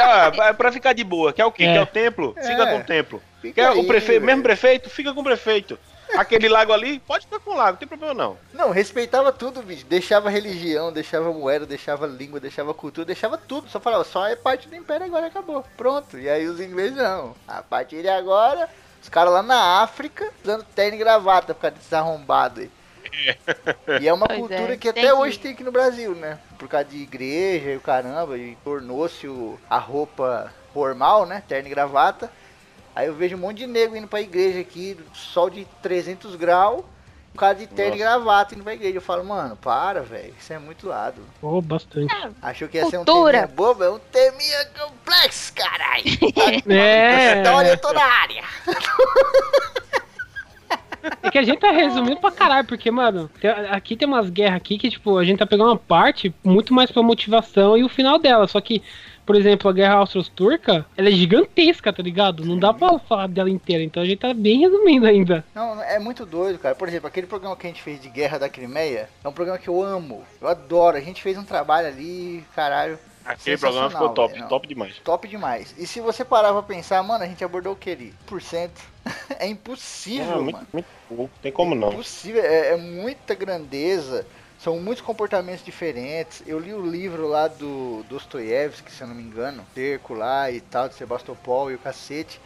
[0.00, 1.32] ah, pra ficar de boa.
[1.32, 1.64] Quer o quê?
[1.64, 1.72] É.
[1.72, 2.34] Quer o templo?
[2.36, 2.42] É.
[2.42, 3.22] Fica com o templo.
[3.40, 4.90] Fica Quer aí, o prefeito, mesmo prefeito?
[4.90, 5.78] Fica com o prefeito.
[6.16, 8.38] Aquele lago ali, pode ficar com o lago, não tem problema não.
[8.52, 9.84] Não, respeitava tudo, bicho.
[9.86, 13.68] Deixava religião, deixava moeda, deixava língua, deixava cultura, deixava tudo.
[13.68, 15.64] Só falava, só é parte do império agora acabou.
[15.76, 16.18] Pronto.
[16.18, 17.34] E aí os ingleses não.
[17.46, 18.68] A partir de agora,
[19.02, 22.70] os caras lá na África, usando terno e gravata por causa desses arrombados aí.
[24.00, 24.76] E é uma pois cultura é.
[24.76, 25.42] que até tem hoje que...
[25.44, 26.38] tem aqui no Brasil, né?
[26.58, 29.26] Por causa de igreja e o caramba, e tornou-se
[29.68, 31.42] a roupa formal, né?
[31.48, 32.30] Terno e gravata.
[32.94, 36.82] Aí eu vejo um monte de nego indo pra igreja aqui, sol de 300 graus,
[37.34, 38.02] um cara de terno Nossa.
[38.02, 38.96] e gravata indo pra igreja.
[38.96, 41.20] Eu falo, mano, para, velho, isso é muito lado.
[41.42, 42.14] Oh, bastante.
[42.14, 43.04] É, Achou que ia Cultura.
[43.04, 43.84] ser um teminha bobo?
[43.84, 46.04] É um teminha complexo, caralho.
[46.72, 47.50] é.
[47.50, 48.44] Olha, eu tô na área.
[51.22, 54.56] É que a gente tá resumindo pra caralho, porque, mano, tem, aqui tem umas guerras
[54.56, 57.88] aqui que, tipo, a gente tá pegando uma parte muito mais pra motivação e o
[57.88, 58.46] final dela.
[58.46, 58.82] Só que
[59.26, 62.44] por exemplo, a Guerra Austro-Turca, ela é gigantesca, tá ligado?
[62.44, 65.44] Não dá pra falar dela inteira, então a gente tá bem resumindo ainda.
[65.52, 66.76] Não, é muito doido, cara.
[66.76, 69.58] Por exemplo, aquele programa que a gente fez de Guerra da Crimeia, é um programa
[69.58, 70.96] que eu amo, eu adoro.
[70.96, 72.96] A gente fez um trabalho ali, caralho.
[73.26, 74.98] Aquele programa ficou top, top demais.
[75.04, 75.74] Top demais.
[75.76, 78.14] E se você parar pra pensar, mano, a gente abordou o que ali?
[78.26, 78.80] Por cento.
[79.38, 80.66] é impossível, não, mano.
[80.72, 81.88] Muito, muito, tem como não.
[81.88, 84.26] É impossível, é, é muita grandeza
[84.58, 86.42] são muitos comportamentos diferentes.
[86.46, 90.60] Eu li o livro lá do Dostoiévski, se eu não me engano, Cerco lá e
[90.60, 92.40] tal, de Sebastopol e o cacete.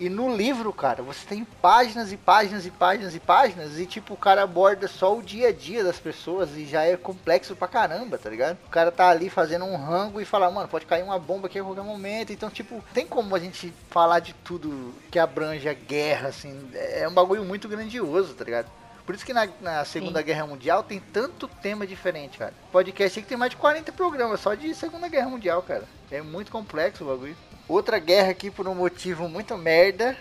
[0.00, 4.14] E no livro, cara, você tem páginas e páginas e páginas e páginas e tipo,
[4.14, 7.66] o cara aborda só o dia a dia das pessoas e já é complexo pra
[7.66, 8.56] caramba, tá ligado?
[8.66, 11.58] O cara tá ali fazendo um rango e fala, mano, pode cair uma bomba aqui
[11.58, 12.32] a qualquer momento.
[12.32, 16.70] Então, tipo, tem como a gente falar de tudo que abrange a guerra, assim.
[16.74, 18.70] É um bagulho muito grandioso, tá ligado?
[19.08, 20.26] Por isso que na, na Segunda Sim.
[20.26, 22.52] Guerra Mundial tem tanto tema diferente, cara.
[22.70, 25.84] Podcast que tem mais de 40 programas só de Segunda Guerra Mundial, cara.
[26.10, 27.34] É muito complexo o bagulho.
[27.66, 30.14] Outra guerra aqui por um motivo muito merda.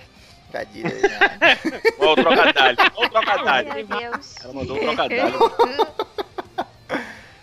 [0.54, 1.20] Cadira aí, né?
[2.00, 2.92] Olha o trocadilho.
[2.96, 3.88] Olha o trocadilho.
[3.90, 4.36] Meu Deus.
[4.42, 5.52] Ela mandou o trocadilho.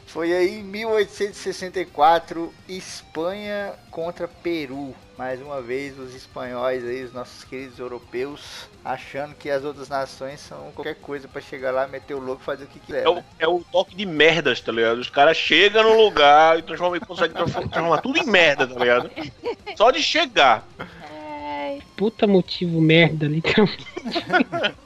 [0.06, 4.96] Foi aí em 1864, Espanha contra Peru.
[5.16, 10.40] Mais uma vez os espanhóis aí, os nossos queridos europeus, achando que as outras nações
[10.40, 13.04] são qualquer coisa para chegar lá, meter o louco e fazer o que quiser.
[13.04, 13.24] É o, né?
[13.38, 14.98] é o toque de merdas, tá ligado?
[14.98, 19.10] Os caras chegam no lugar e transformam, conseguem transformar tudo em merda, tá ligado?
[19.76, 20.66] Só de chegar.
[21.96, 23.86] Puta motivo merda, literalmente.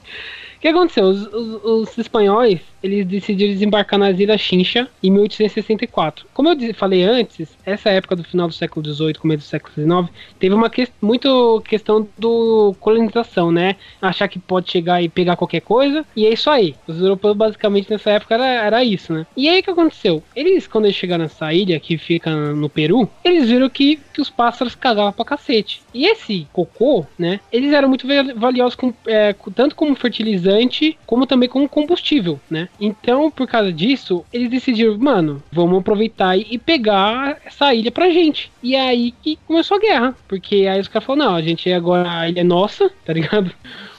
[0.59, 1.05] O que aconteceu?
[1.05, 6.25] Os, os, os, espanhóis eles decidiram desembarcar nas Ilhas Chincha em 1864.
[6.33, 10.15] Como eu falei antes, essa época do final do século XVIII, começo do século XIX,
[10.39, 13.75] teve uma que, muito questão do colonização, né?
[14.01, 16.75] Achar que pode chegar e pegar qualquer coisa, e é isso aí.
[16.87, 19.25] Os europeus basicamente nessa época era, era isso, né?
[19.35, 20.23] E aí o que aconteceu?
[20.35, 24.29] Eles, quando eles chegaram nessa ilha que fica no Peru, eles viram que, que os
[24.29, 25.81] pássaros cagavam pra cacete.
[25.93, 27.39] E esse cocô, né?
[27.51, 32.68] Eles eram muito valiosos com, é, tanto como fertilizante como também como combustível, né?
[32.79, 38.51] Então, por causa disso, eles decidiram, mano, vamos aproveitar e pegar essa ilha pra gente.
[38.63, 42.09] E aí que começou a guerra, porque aí os caras falaram, não, a gente agora
[42.09, 43.51] a ilha é nossa, tá ligado?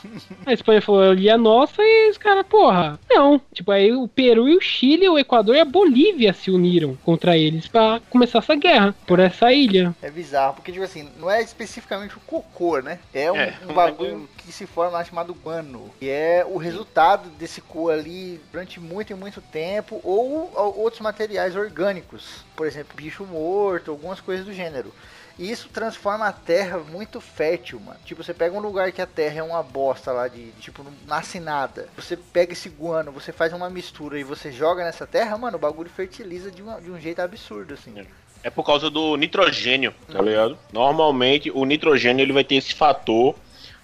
[0.47, 3.41] A Espanha falou, ali é nossa, e os caras, porra, não.
[3.53, 7.37] Tipo, aí o Peru e o Chile, o Equador e a Bolívia se uniram contra
[7.37, 9.95] eles para começar essa guerra por essa ilha.
[10.03, 12.99] É bizarro, porque, tipo assim, não é especificamente o cocô, né?
[13.13, 17.29] É um, é, um bagulho que se forma lá chamado guano, que é o resultado
[17.31, 22.97] desse co ali durante muito e muito tempo, ou, ou outros materiais orgânicos, por exemplo,
[22.97, 24.93] bicho morto, algumas coisas do gênero.
[25.40, 27.98] E isso transforma a terra muito fértil, mano.
[28.05, 30.92] Tipo, você pega um lugar que a terra é uma bosta lá de, tipo, não
[31.07, 31.88] nasce nada.
[31.96, 35.61] Você pega esse guano, você faz uma mistura e você joga nessa terra, mano, o
[35.61, 37.98] bagulho fertiliza de, uma, de um jeito absurdo, assim.
[37.98, 38.05] É.
[38.42, 40.59] É por causa do nitrogênio, tá ligado?
[40.72, 43.35] Normalmente o nitrogênio ele vai ter esse fator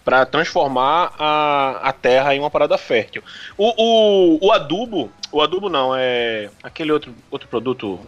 [0.06, 3.24] para transformar a, a terra em uma parada fértil.
[3.58, 7.98] O, o, o adubo, o adubo não, é aquele outro, outro produto.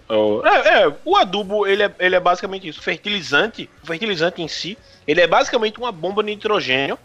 [0.44, 2.80] É, é, o adubo ele é, ele é basicamente isso.
[2.80, 6.96] Fertilizante, o fertilizante em si, ele é basicamente uma bomba de nitrogênio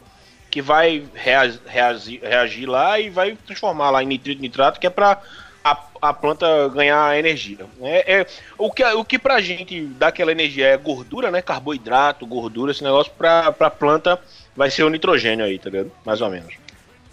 [0.51, 4.91] que vai reagir, reagir, reagir lá e vai transformar lá em nitrito nitrato, que é
[4.91, 5.19] para
[5.63, 7.65] a, a planta ganhar energia.
[7.81, 8.27] É, é,
[8.59, 11.41] o, que, o que pra gente dá aquela energia é gordura, né?
[11.41, 14.21] Carboidrato, gordura, esse negócio pra, pra planta
[14.55, 15.91] vai ser o nitrogênio aí, tá ligado?
[16.05, 16.55] Mais ou menos.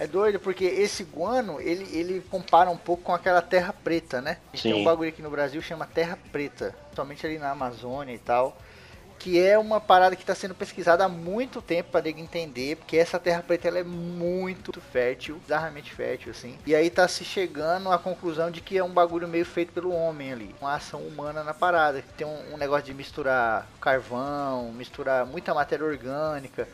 [0.01, 4.39] É doido, porque esse guano, ele, ele compara um pouco com aquela terra preta, né?
[4.51, 4.73] A gente Sim.
[4.73, 8.57] tem um bagulho aqui no Brasil chama terra preta, somente ali na Amazônia e tal.
[9.19, 13.19] Que é uma parada que está sendo pesquisada há muito tempo para entender, porque essa
[13.19, 16.57] terra preta ela é muito fértil, bizarramente fértil, assim.
[16.65, 19.93] E aí tá se chegando à conclusão de que é um bagulho meio feito pelo
[19.93, 22.03] homem ali, uma ação humana na parada.
[22.17, 26.67] Tem um, um negócio de misturar carvão, misturar muita matéria orgânica.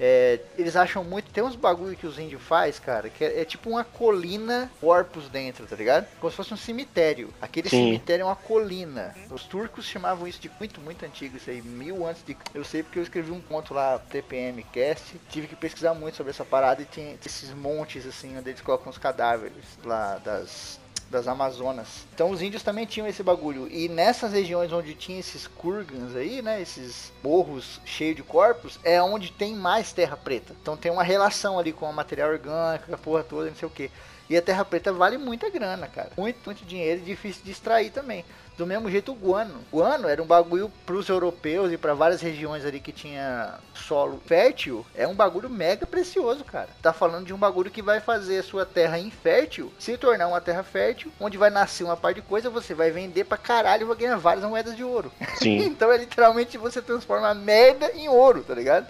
[0.00, 1.30] É, eles acham muito.
[1.30, 5.28] Tem uns bagulho que os índios faz, cara, que é, é tipo uma colina corpos
[5.28, 6.06] dentro, tá ligado?
[6.18, 7.32] Como se fosse um cemitério.
[7.40, 7.84] Aquele Sim.
[7.84, 9.14] cemitério é uma colina.
[9.30, 12.34] Os turcos chamavam isso de muito, muito antigo, isso aí, mil antes de.
[12.54, 15.20] Eu sei porque eu escrevi um conto lá, TPM Cast.
[15.28, 18.88] Tive que pesquisar muito sobre essa parada e tinha esses montes assim, onde eles colocam
[18.88, 20.80] os cadáveres lá das
[21.10, 22.06] das Amazonas.
[22.14, 23.68] Então os índios também tinham esse bagulho.
[23.68, 29.02] E nessas regiões onde tinha esses kurgans aí, né, esses morros cheios de corpos, é
[29.02, 30.54] onde tem mais terra preta.
[30.62, 33.70] Então tem uma relação ali com a material orgânico, a porra toda, não sei o
[33.70, 33.90] que.
[34.30, 36.10] E a terra preta vale muita grana, cara.
[36.16, 38.24] Muito, muito dinheiro e difícil de extrair também.
[38.56, 39.64] Do mesmo jeito o guano.
[39.72, 44.86] Guano era um bagulho pros europeus e para várias regiões ali que tinha solo fértil.
[44.94, 46.68] É um bagulho mega precioso, cara.
[46.80, 50.40] Tá falando de um bagulho que vai fazer a sua terra infértil se tornar uma
[50.40, 53.86] terra fértil, onde vai nascer uma parte de coisa, você vai vender pra caralho e
[53.86, 55.10] vai ganhar várias moedas de ouro.
[55.38, 55.56] Sim.
[55.66, 58.86] então é literalmente você transforma a merda em ouro, tá ligado?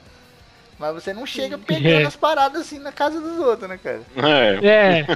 [0.80, 2.06] Mas você não chega pegando É.
[2.06, 4.00] as paradas assim na casa dos outros, né, cara?
[4.16, 4.66] É.
[4.66, 5.06] É,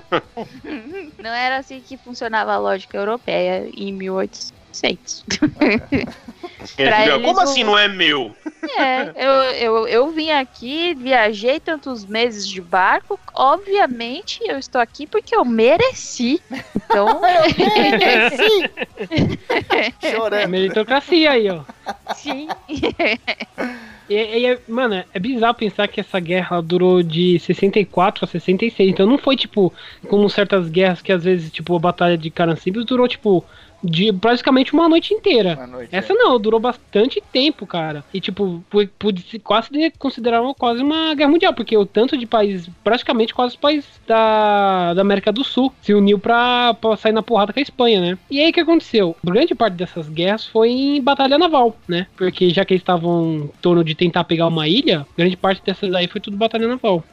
[1.23, 4.53] Não era assim que funcionava a lógica europeia em 1800.
[6.77, 8.35] Pra eles, Como assim não é meu?
[8.79, 15.07] É, eu, eu, eu vim aqui, viajei tantos meses de barco, obviamente eu estou aqui
[15.07, 16.41] porque eu mereci.
[16.75, 17.21] Então,
[20.11, 20.49] Chorando.
[20.49, 21.61] meritocracia aí, ó.
[22.15, 22.49] sim.
[24.09, 28.91] E, e é- mano, é bizarro pensar que essa guerra durou de 64 a 66.
[28.91, 29.73] Então não foi tipo
[30.09, 33.45] como certas guerras que às vezes, tipo, a Batalha de Carancibes durou, tipo,
[33.85, 35.55] de praticamente uma noite inteira.
[35.57, 36.17] Uma noite, Essa é.
[36.17, 38.03] não, durou bastante tempo, cara.
[38.15, 41.85] E tipo, pu- pude se quase de- considerar uma, quase uma guerra mundial, porque o
[41.85, 46.75] tanto de países, praticamente quase os países da, da América do Sul, se uniu pra,
[46.75, 48.19] pra sair na porrada com a Espanha, né?
[48.31, 49.15] E aí o que aconteceu?
[49.23, 52.07] Grande parte dessas guerras foi em batalha naval, né?
[52.17, 55.93] Porque já que eles estavam em torno de tentar pegar uma ilha, grande parte dessas
[55.95, 57.05] aí foi tudo batalha naval.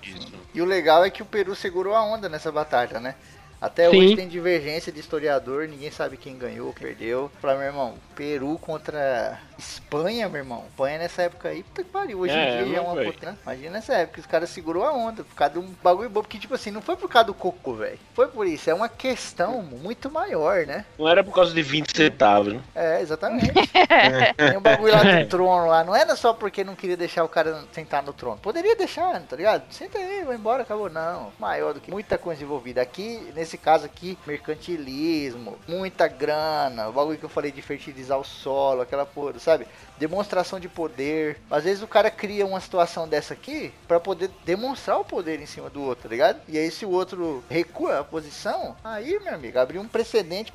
[0.54, 3.16] E o legal é que o Peru segurou a onda nessa batalha, né?
[3.62, 3.98] Até Sim.
[4.00, 7.32] hoje tem divergência de historiador, ninguém sabe quem ganhou, quem perdeu.
[7.40, 10.64] Falar, meu irmão, Peru contra Espanha, meu irmão.
[10.70, 12.20] Espanha nessa época aí, puta que pariu.
[12.20, 13.38] Hoje É, em dia é uma puta, né?
[13.44, 16.28] Imagina nessa época, os caras segurou a onda por causa de um bagulho bobo.
[16.28, 18.00] Que, tipo assim, não foi por causa do cocô, velho.
[18.16, 20.84] Foi por isso, é uma questão muito maior, né?
[20.98, 22.62] Não era por causa de 20 centavos, né?
[22.74, 23.52] É, exatamente.
[24.36, 25.84] Tem um bagulho lá do trono lá.
[25.84, 28.38] Não era só porque não queria deixar o cara sentar no trono.
[28.38, 29.64] Poderia deixar, tá ligado?
[29.72, 30.90] Senta aí, vai embora, acabou.
[30.90, 31.32] Não.
[31.40, 32.82] Maior do que muita coisa envolvida.
[32.82, 38.24] Aqui, nesse caso aqui, mercantilismo, muita grana, o bagulho que eu falei de fertilizar o
[38.24, 39.51] solo, aquela porra, sabe?
[39.52, 39.66] abi.
[40.02, 41.38] Demonstração de poder.
[41.50, 45.46] Às vezes o cara cria uma situação dessa aqui pra poder demonstrar o poder em
[45.46, 46.42] cima do outro, tá ligado?
[46.50, 50.52] E aí se o outro recua a posição, aí, meu amigo, abriu um precedente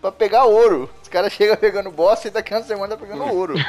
[0.00, 0.90] pra pegar ouro.
[1.02, 3.54] Os caras chegam pegando bosta e daqui a uma semana tá pegando ouro.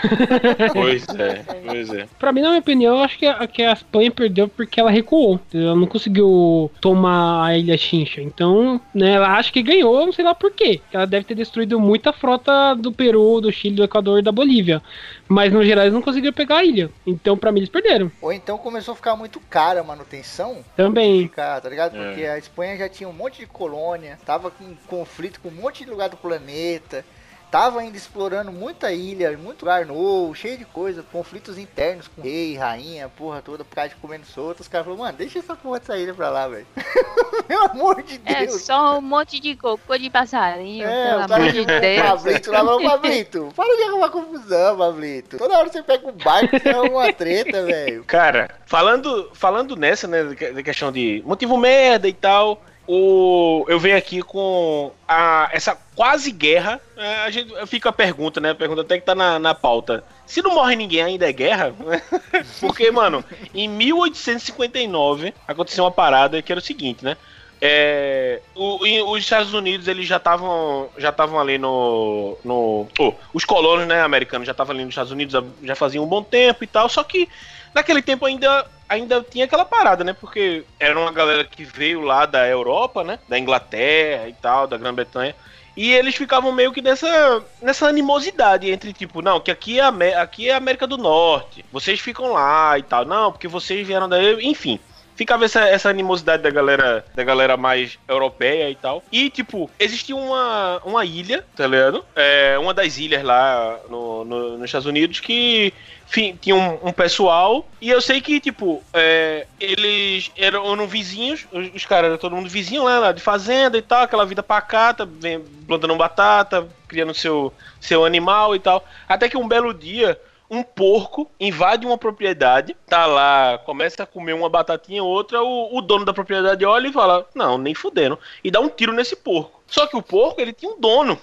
[0.74, 2.08] Pois é, pois é.
[2.18, 4.92] Pra mim, na minha opinião, eu acho que a, que a Espanha perdeu porque ela
[4.92, 5.40] recuou.
[5.54, 8.22] Ela não conseguiu tomar a Ilha Chincha.
[8.22, 10.82] Então, né, ela acha que ganhou, não sei lá por quê.
[10.92, 14.82] Ela deve ter destruído muita frota do Peru, do Chile, do Equador e da Bolívia.
[15.28, 16.90] Mas, no geral, eles não conseguiram pegar a ilha.
[17.06, 18.12] Então, pra mim, eles perderam.
[18.22, 21.24] Ou então começou a ficar muito cara a manutenção Também.
[21.24, 21.96] ficar, tá ligado?
[21.96, 22.08] É.
[22.08, 25.84] Porque a Espanha já tinha um monte de colônia, tava com conflito com um monte
[25.84, 27.06] de lugar do planeta,
[27.52, 32.56] tava ainda explorando muita ilha, muito lugar novo, cheio de coisa, conflitos internos com rei,
[32.56, 34.60] rainha, porra toda, por causa de comendo solto.
[34.62, 36.68] Os caras falaram, mano, deixa essa porra dessa ilha pra lá, velho.
[37.50, 38.62] Meu amor de É Deus.
[38.62, 42.02] só um monte de cocô de passarinho, É, pelo amor de Deus.
[42.08, 45.38] Pablito lá, falou, Pablito, para de arrumar confusão, Pablito.
[45.40, 48.04] Toda hora você pega um barco, você arruma uma treta, velho.
[48.06, 53.96] Cara, falando, falando nessa, né, da questão de motivo merda e tal, o, eu venho
[53.96, 56.82] aqui com a, essa quase guerra.
[56.98, 58.50] É, a gente fica a pergunta, né?
[58.50, 60.04] A pergunta até que tá na, na pauta.
[60.26, 61.72] Se não morre ninguém, ainda é guerra?
[62.60, 67.16] Porque, mano, em 1859 aconteceu uma parada que era o seguinte, né?
[67.62, 73.44] É, o, os Estados Unidos eles já estavam já estavam ali no, no oh, os
[73.44, 76.68] colonos né americanos já estavam ali nos Estados Unidos já faziam um bom tempo e
[76.68, 77.28] tal só que
[77.74, 82.26] naquele tempo ainda ainda tinha aquela parada né porque era uma galera que veio lá
[82.26, 85.36] da Europa né da Inglaterra e tal da Grã-Bretanha
[85.78, 89.86] e eles ficavam meio que nessa, nessa animosidade entre, tipo, não, que aqui é,
[90.18, 93.06] aqui é América do Norte, vocês ficam lá e tal.
[93.06, 94.78] Não, porque vocês vieram daí, enfim
[95.20, 99.04] ficava essa, essa animosidade da galera, da galera mais europeia e tal.
[99.12, 102.06] E, tipo, existia uma, uma ilha, tá ligado?
[102.16, 105.74] É, uma das ilhas lá no, no, nos Estados Unidos que
[106.12, 107.68] tinha um, um, pessoal.
[107.80, 112.36] E eu sei que, tipo, é, eles eram, eram vizinhos, os, os caras eram todo
[112.36, 117.14] mundo vizinho lá, lá, de fazenda e tal, aquela vida pacata, vem, plantando batata, criando
[117.14, 118.84] seu, seu animal e tal.
[119.08, 124.34] Até que um belo dia um porco invade uma propriedade, tá lá, começa a comer
[124.34, 128.18] uma batatinha, outra, o, o dono da propriedade olha e fala: Não, nem fudendo.
[128.44, 129.59] E dá um tiro nesse porco.
[129.70, 131.20] Só que o porco, ele tinha um dono.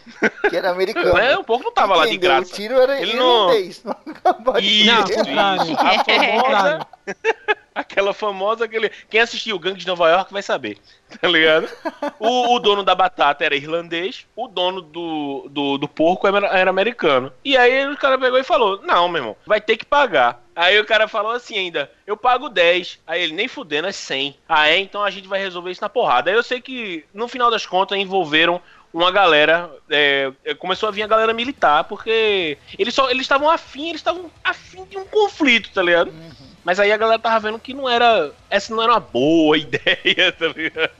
[0.49, 1.17] Que era americano.
[1.19, 2.07] É, o porco não tava Entendeu?
[2.07, 2.53] lá de graça.
[2.53, 3.15] O tiro era ele.
[3.15, 3.53] Não...
[3.57, 3.89] Isso, isso.
[5.79, 6.87] A famosa...
[7.75, 8.65] Aquela famosa.
[8.65, 8.91] Aquele...
[9.11, 10.79] Quem assistiu o Gangue de Nova York vai saber.
[11.21, 11.69] Tá ligado?
[12.19, 16.71] O, o dono da batata era irlandês, o dono do, do, do porco era, era
[16.71, 17.33] americano.
[17.45, 20.43] E aí o cara pegou e falou: Não, meu irmão, vai ter que pagar.
[20.55, 23.01] Aí o cara falou assim ainda, eu pago 10.
[23.07, 24.37] Aí ele, nem fudendo, é 100.
[24.49, 24.79] Ah, é?
[24.79, 26.31] Então a gente vai resolver isso na porrada.
[26.31, 28.61] Aí eu sei que, no final das contas, envolveram
[28.93, 29.71] uma galera.
[29.91, 34.31] É, começou a vir a galera militar, porque eles só eles estavam afim, eles estavam
[34.43, 36.09] afim de um conflito, tá ligado?
[36.09, 36.46] Uhum.
[36.67, 38.33] Mas aí a galera tava vendo que não era.
[38.51, 40.91] Essa não era uma boa ideia, tá ligado?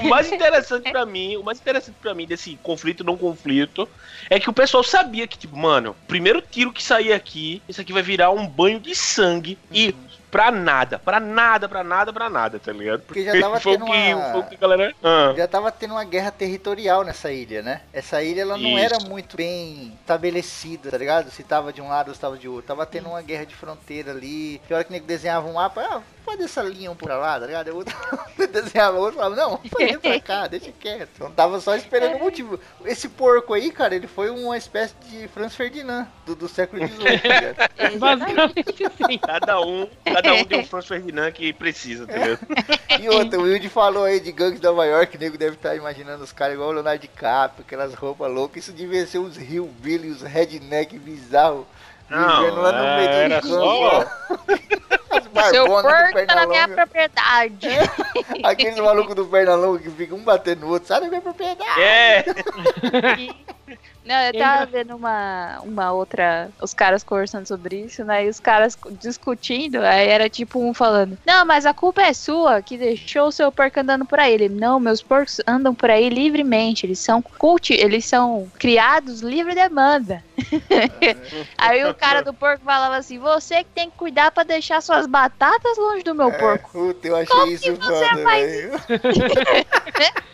[0.00, 3.88] O mais interessante para mim, o mais interessante para mim desse conflito não conflito,
[4.30, 7.92] é que o pessoal sabia que, tipo, mano, primeiro tiro que sair aqui, isso aqui
[7.92, 9.58] vai virar um banho de sangue.
[9.72, 9.92] E
[10.36, 13.00] pra nada, pra nada, pra nada, pra nada, tá ligado?
[13.00, 14.42] Porque, Porque já tava tendo uma...
[14.42, 14.94] que galera...
[15.02, 15.32] Ah.
[15.34, 17.80] Já tava tendo uma guerra territorial nessa ilha, né?
[17.90, 18.78] Essa ilha, ela não Isso.
[18.78, 21.30] era muito bem estabelecida, tá ligado?
[21.30, 22.66] Se tava de um lado ou se tava de outro.
[22.66, 24.60] Tava tendo uma guerra de fronteira ali.
[24.66, 27.46] Que hora que nego desenhava um mapa, ah, faz essa linha um pra lá, tá
[27.46, 27.68] ligado?
[27.68, 27.84] Eu
[28.48, 31.10] desenhava outro falava, não, faz pra cá, deixa quieto.
[31.14, 32.58] Então tava só esperando o motivo.
[32.84, 37.54] Esse porco aí, cara, ele foi uma espécie de Franz Ferdinand do, do século XVIII,
[37.54, 39.18] tá Basicamente sim.
[39.18, 42.38] Cada um, cada um tem um Franz Ferdinand que precisa, entendeu?
[43.00, 45.76] E outra, o Wilde falou aí de gangues de Nova York, o nego deve estar
[45.76, 48.64] imaginando os caras igual o Leonardo DiCaprio, aquelas roupas loucas.
[48.64, 51.64] Isso devia ser uns hillbilly, uns redneck bizarros.
[52.08, 54.04] Não, lá no meio era só...
[55.50, 57.68] Seu porco tá na minha propriedade.
[57.68, 57.84] É.
[58.44, 61.80] Aqueles malucos do Pernalonga que ficam um batendo no outro, sai da minha propriedade.
[61.80, 62.24] É.
[64.06, 66.48] Não, eu tava vendo uma, uma outra.
[66.62, 68.24] Os caras conversando sobre isso, né?
[68.24, 69.82] E os caras discutindo.
[69.82, 73.50] Aí era tipo um falando: Não, mas a culpa é sua que deixou o seu
[73.50, 74.32] porco andando por aí.
[74.32, 76.86] Ele, não, meus porcos andam por aí livremente.
[76.86, 80.22] Eles são culti eles são criados livre demanda.
[81.58, 85.08] aí o cara do porco falava assim: Você que tem que cuidar para deixar suas
[85.08, 86.70] batatas longe do meu é, porco.
[86.70, 88.86] Puta, eu achei Como isso que você foda, faz isso?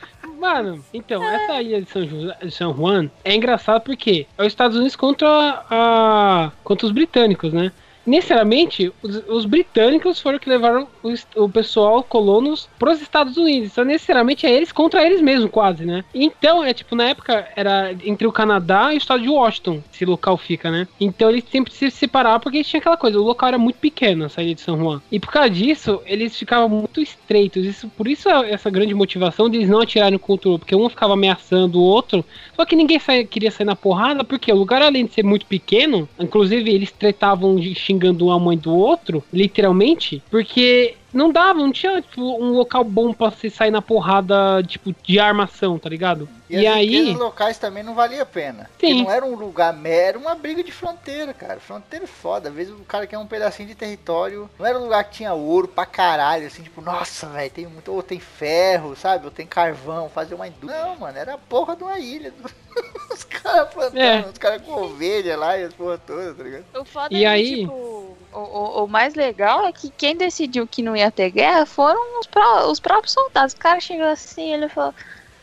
[0.43, 4.76] Mano, então, essa ilha de São, de São Juan é engraçado porque é os Estados
[4.76, 5.28] Unidos contra,
[5.70, 7.70] a, contra os britânicos, né?
[8.07, 13.70] Necessariamente os, os, britânicos foram que levaram o, o pessoal colonos para os Estados Unidos.
[13.72, 16.05] Então, necessariamente é eles contra eles mesmo, quase, né?
[16.14, 20.05] Então, é tipo, na época era entre o Canadá e o estado de Washington, esse
[20.05, 20.86] local fica, né?
[21.00, 24.42] Então eles sempre se separaram porque tinha aquela coisa, o local era muito pequeno, essa
[24.42, 25.00] ilha de São Juan.
[25.11, 27.64] E por causa disso, eles ficavam muito estreitos.
[27.64, 31.78] Isso, por isso essa grande motivação deles não atirarem contra o porque um ficava ameaçando
[31.78, 32.24] o outro,
[32.55, 35.46] só que ninguém saia, queria sair na porrada, porque o lugar, além de ser muito
[35.46, 41.73] pequeno, inclusive eles tretavam de xingando uma mãe do outro, literalmente, porque não dava, não
[41.73, 46.29] tinha tipo, um local bom pra você sair na porrada, tipo, de armação, tá ligado?
[46.49, 47.15] E, e aí.
[47.15, 48.69] locais também não valia a pena.
[48.79, 49.05] Sim.
[49.05, 51.59] Não era um lugar era uma briga de fronteira, cara.
[51.61, 52.51] Fronteira é foda.
[52.51, 54.51] Às vezes o cara quer um pedacinho de território.
[54.59, 57.91] Não era um lugar que tinha ouro pra caralho, assim, tipo, nossa, velho, tem muito.
[57.91, 59.25] Ou tem ferro, sabe?
[59.25, 60.85] Ou tem carvão, fazer uma indústria.
[60.85, 62.35] Não, mano, era a porra de uma ilha.
[63.13, 64.21] os caras plantando, é.
[64.21, 66.65] os caras com ovelha lá e as porra toda, tá ligado?
[66.75, 67.61] O foda e é aí...
[67.61, 71.66] tipo, o, o, o mais legal é que quem decidiu que não ia ter guerra
[71.66, 73.53] foram os, pró os próprios soldados.
[73.55, 74.95] O cara chegou assim, ele falou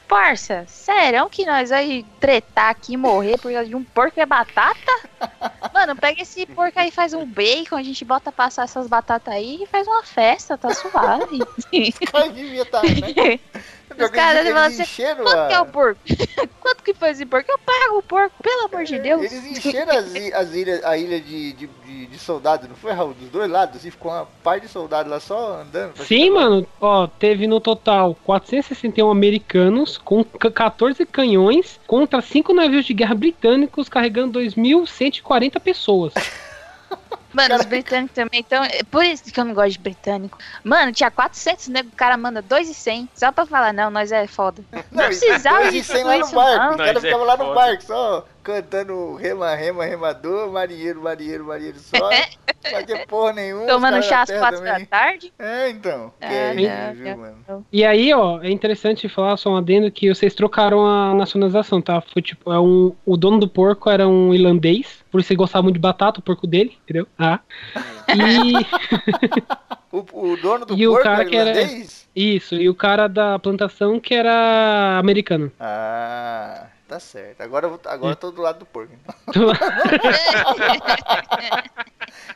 [0.07, 4.21] parça, sério que nós vai tretar aqui e morrer por causa de um porco e
[4.21, 4.91] é batata?
[5.71, 9.31] Mano, pega esse porco aí e faz um bacon, a gente bota passar essas batatas
[9.31, 11.39] aí e faz uma festa, tá suave.
[11.71, 13.39] Os caras deviam estar, né?
[13.99, 16.01] Pior Os caras eles, falam eles assim, encheram quanto a- que é o porco?
[16.61, 17.51] quanto que foi esse porco?
[17.51, 19.21] Eu pago o porco, pelo amor de Deus.
[19.31, 23.13] Eles encheram as, as ilhas, a ilha de, de, de, de soldados, não foi, Raul?
[23.13, 25.97] Dos dois lados, e ficou uma par de soldados lá só andando.
[26.03, 32.85] Sim, mano, ó, teve no total 461 americanos com ca- 14 canhões contra 5 navios
[32.85, 36.13] de guerra britânicos carregando 2.140 pessoas.
[37.33, 38.63] Mano, os britânicos também estão.
[38.89, 40.37] Por isso que eu não gosto de britânico.
[40.63, 44.63] Mano, tinha 400 nego, o cara manda 2,100 só pra falar, não, nós é foda.
[44.91, 46.57] Não, precisava dois de e cem tudo lá no isso, barco.
[46.63, 46.69] não.
[46.71, 47.55] Os caras Nós é ficavam lá no foda.
[47.55, 52.09] barco, só cantando rema, rema, remador, marinheiro, marinheiro, marinheiro só.
[52.61, 53.67] Não fazia porra nenhuma.
[53.67, 55.31] Tomando chá às 4 da tarde.
[55.39, 56.11] É, então.
[56.19, 57.17] Que Ah, é não, isso, viu, não.
[57.17, 57.65] mano?
[57.71, 62.01] E aí, ó, é interessante falar só um adendo que vocês trocaram a nacionalização, tá?
[62.01, 65.63] Foi tipo, é um, o dono do porco era um irlandês, por isso ele gostava
[65.63, 67.07] muito de batata, o porco dele, entendeu?
[67.17, 67.39] Ah.
[68.15, 68.53] E
[69.91, 69.97] O,
[70.31, 72.07] o dono do E o porco cara era que era- irlandês?
[72.15, 75.51] isso, e o cara da plantação que era americano.
[75.59, 77.41] Ah, tá certo.
[77.41, 78.93] Agora, eu vou- agora eu tô do lado do porco.
[79.27, 79.47] então.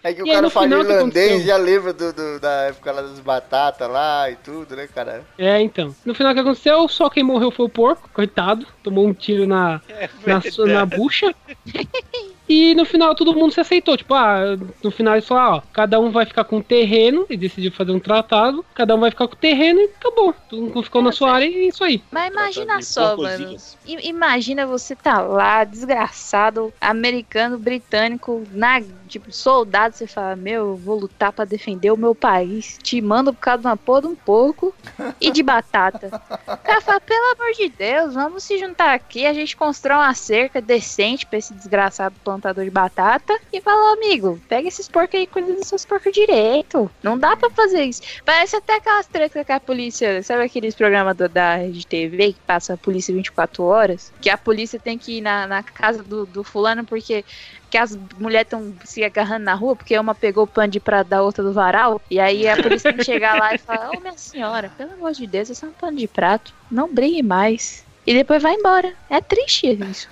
[0.03, 3.01] É que o E cara fala o irlandês, já lembra do, do- da época lá
[3.01, 5.24] das batatas lá e tudo, né, cara?
[5.38, 5.95] É, então.
[6.05, 8.67] No final o que aconteceu, só quem morreu foi o porco, coitado.
[8.84, 9.80] Tomou um tiro na,
[10.28, 11.34] na, su- na bucha.
[12.48, 13.96] E no final todo mundo se aceitou.
[13.96, 17.38] Tipo, ah, no final eles falaram, ó, cada um vai ficar com um terreno e
[17.38, 18.66] decidiu fazer um tratado.
[18.74, 20.34] Cada um vai ficar com o terreno e acabou.
[20.50, 22.04] Todo mundo ficou na sua área e é isso aí.
[22.12, 23.78] Mas imagina de só, porcozinhas.
[23.88, 24.02] mano.
[24.02, 30.76] I- Imagina você tá lá, desgraçado, americano, britânico, na, tipo, soldado, você fala, meu, eu
[30.76, 32.78] vou lutar pra defender o meu país.
[32.84, 34.74] Te mando por causa de uma porra de um porco
[35.20, 36.22] e de batata.
[36.48, 40.14] O cara fala, pelo amor de Deus, vamos se juntar aqui, a gente constrói uma
[40.14, 45.28] cerca decente pra esse desgraçado plantador de batata e fala, amigo, pega esses porcos aí
[45.28, 46.90] cuida dos seus porcos direito.
[47.04, 48.02] Não dá pra fazer isso.
[48.26, 50.22] Parece até aquelas tretas com a polícia.
[50.24, 54.12] Sabe aqueles programas do- da Rede TV que passa a polícia 24 horas?
[54.22, 57.24] Que a polícia tem que ir na, na casa do, do fulano porque
[57.70, 61.08] que as mulheres estão se agarrando na rua porque uma pegou o pano de prato
[61.08, 62.00] da outra do varal.
[62.10, 65.12] E aí a polícia tem que chegar lá e falar: Ô minha senhora, pelo amor
[65.14, 66.54] de Deus, esse é um pano de prato.
[66.70, 67.84] Não brigue mais.
[68.06, 68.93] E depois vai embora.
[69.10, 70.10] É triste isso.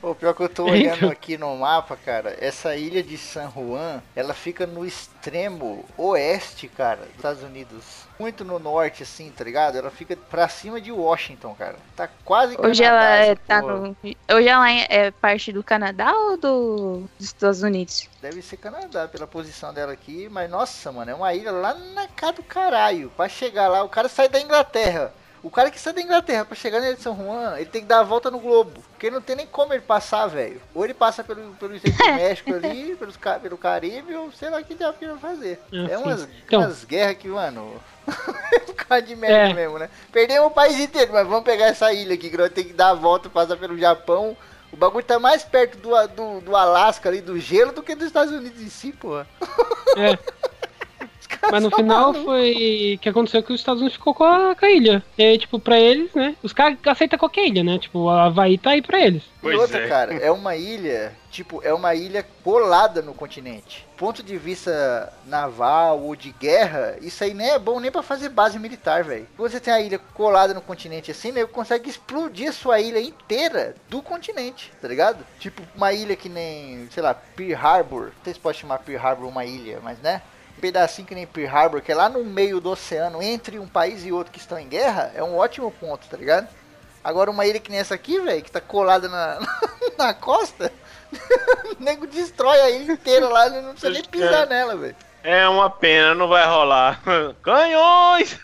[0.00, 4.00] Pô, pior que eu tô olhando aqui no mapa, cara, essa ilha de San Juan,
[4.14, 8.02] ela fica no extremo oeste, cara, dos Estados Unidos.
[8.18, 9.76] Muito no norte, assim, tá ligado?
[9.76, 11.76] Ela fica pra cima de Washington, cara.
[11.96, 13.96] Tá quase Hoje Canadá, ela é, tá no.
[14.30, 18.08] Hoje ela é é parte do Canadá ou do, dos Estados Unidos?
[18.20, 22.06] Deve ser Canadá pela posição dela aqui, mas nossa, mano, é uma ilha lá na
[22.06, 23.10] cara do caralho.
[23.16, 25.12] Pra chegar lá, o cara sai da Inglaterra.
[25.42, 27.80] O cara que sai da Inglaterra pra chegar na ilha de São Juan, ele tem
[27.82, 28.80] que dar a volta no globo.
[28.92, 30.62] Porque não tem nem como ele passar, velho.
[30.72, 31.82] Ou ele passa pelo, pelo do
[32.14, 35.60] México ali, pelos, pelo Caribe, ou sei lá que diabo que ele vai fazer.
[35.72, 36.02] É sim.
[36.02, 36.60] umas, Então.
[36.60, 37.74] umas guerras que, mano.
[38.06, 39.54] é um cara de merda É.
[39.54, 39.90] mesmo, né?
[40.12, 42.90] Perdemos o país inteiro, mas vamos pegar essa ilha aqui, que nós temos que dar
[42.90, 44.36] a volta, passar pelo Japão.
[44.72, 48.06] O bagulho tá mais perto do, do, do Alasca ali, do gelo, do que dos
[48.06, 49.26] Estados Unidos em si, porra.
[49.96, 50.16] É.
[51.50, 54.70] Mas no final foi que aconteceu que os Estados Unidos ficou com a, com a
[54.70, 55.02] ilha.
[55.18, 56.36] E aí, tipo, pra eles, né?
[56.42, 57.78] Os caras aceitam qualquer ilha, né?
[57.78, 59.22] Tipo, a Havaí tá aí pra eles.
[59.22, 59.88] E Pois outra, é.
[59.88, 63.84] cara, é uma ilha, tipo, é uma ilha colada no continente.
[63.96, 68.28] Ponto de vista naval ou de guerra, isso aí nem é bom nem pra fazer
[68.28, 69.26] base militar, velho.
[69.36, 71.44] Você tem a ilha colada no continente assim, né?
[71.44, 75.24] Consegue explodir a sua ilha inteira do continente, tá ligado?
[75.38, 78.04] Tipo, uma ilha que nem, sei lá, Pearl Harbor.
[78.06, 80.22] Não sei se pode chamar Pearl Harbor uma ilha, mas né?
[80.62, 84.06] Pedacinho que nem Pearl Harbor, que é lá no meio do oceano, entre um país
[84.06, 86.46] e outro que estão em guerra, é um ótimo ponto, tá ligado?
[87.02, 89.40] Agora uma ilha que nem essa aqui, velho, que tá colada na,
[89.98, 90.72] na costa,
[91.76, 94.94] o nego destrói a ilha inteira lá, não precisa nem pisar nela, velho.
[95.24, 97.00] É uma pena, não vai rolar.
[97.42, 98.38] Canhões!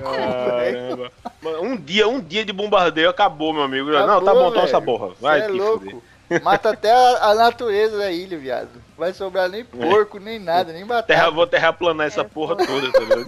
[0.00, 1.10] Caramba.
[1.42, 3.90] Mano, Um dia, um dia de bombardeio acabou, meu amigo.
[3.90, 4.64] não, tá Acabou, bom, então velho.
[4.64, 5.14] essa porra.
[5.20, 5.84] Vai Cê é te louco.
[5.84, 5.96] fuder.
[6.40, 8.70] Mata até a, a natureza da ilha, viado.
[8.96, 11.08] Vai sobrar nem porco, nem nada, nem batata.
[11.08, 13.26] Terra, vou terraplanar essa porra toda, tá ligado?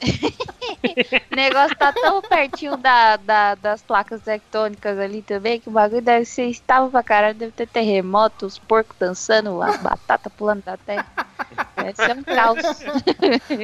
[1.30, 6.00] O negócio tá tão pertinho da, da- das placas tectônicas ali também que o bagulho
[6.00, 7.34] deve ser estável pra caralho.
[7.34, 11.06] Deve ter terremoto, os porcos dançando, as batatas pulando da terra.
[11.76, 12.58] Deve ser um caos.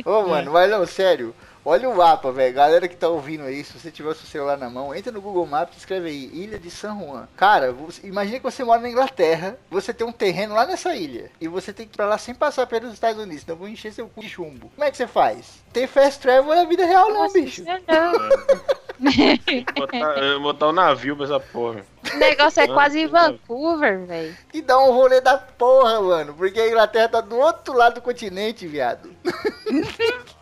[0.05, 1.35] Ô, mano, mas não, sério.
[1.69, 2.55] Olha o mapa, velho.
[2.55, 5.21] Galera que tá ouvindo aí, se você tiver o seu celular na mão, entra no
[5.21, 7.27] Google Maps e escreve aí, Ilha de San Juan.
[7.37, 11.29] Cara, você, imagina que você mora na Inglaterra, você tem um terreno lá nessa ilha,
[11.41, 13.93] e você tem que ir pra lá sem passar pelos Estados Unidos, senão vão encher
[13.93, 14.71] seu cu de chumbo.
[14.77, 15.61] Como é que você faz?
[15.73, 17.65] Tem fast travel na vida real não, Nossa, bicho.
[17.65, 18.13] não.
[19.75, 21.85] Botar, eh, botar um navio pra essa porra.
[22.15, 24.37] O negócio é quase Vancouver, velho.
[24.55, 28.01] E dá um rolê da porra, mano, porque a Inglaterra tá do outro lado do
[28.01, 29.11] continente, viado.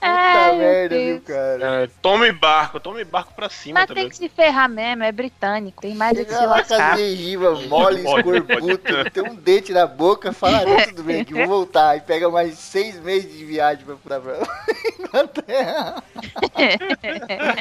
[0.00, 1.82] Ah, Puta merda, viu, cara?
[1.82, 5.10] É, tome barco, tome barco pra cima, Mas tá tem que se ferrar mesmo, é
[5.10, 5.82] britânico.
[5.82, 6.96] Tem mais do que se lascar.
[6.96, 11.96] gengivas mole, escorbuto, tem um dente na boca, fala, "Ah, tudo bem, que vou voltar.
[11.96, 14.48] E pega mais seis meses de viagem pra, pra, pra
[15.00, 16.02] Inglaterra.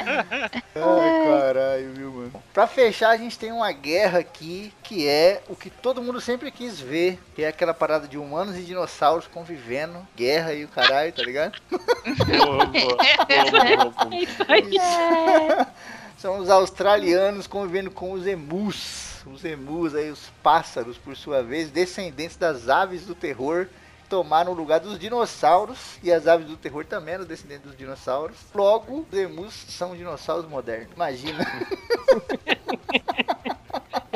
[0.76, 2.44] Ai, caralho, viu, mano?
[2.54, 6.50] Pra fechar, a gente tem uma guerra aqui, que é o que todo mundo sempre
[6.50, 11.12] quis ver, que é aquela parada de humanos e dinossauros convivendo, guerra e o caralho,
[11.12, 11.60] tá ligado?
[16.18, 19.18] São os australianos convivendo com os emus.
[19.26, 23.68] Os emus aí, os pássaros, por sua vez, descendentes das aves do terror,
[24.08, 26.00] tomaram o lugar dos dinossauros.
[26.02, 28.38] E as aves do terror também eram descendentes dos dinossauros.
[28.56, 30.94] Logo, os emus são dinossauros modernos.
[30.96, 31.46] Imagina.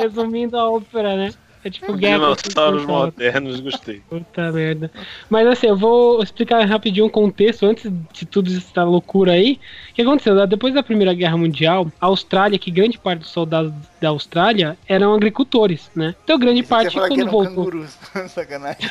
[0.02, 1.32] Resumindo a ópera, né?
[1.64, 2.34] É tipo guerra.
[2.34, 4.02] Dinossauros modernos, gostei.
[4.10, 4.90] Puta merda.
[5.30, 9.60] Mas assim, eu vou explicar rapidinho o contexto antes de tudo essa loucura aí.
[9.90, 10.44] O que aconteceu?
[10.44, 15.14] Depois da Primeira Guerra Mundial, a Austrália, que grande parte dos soldados da Austrália eram
[15.14, 16.16] agricultores, né?
[16.24, 17.54] Então grande Você parte que quando eram voltou.
[17.64, 17.96] cangurus.
[18.28, 18.90] Sacanagem.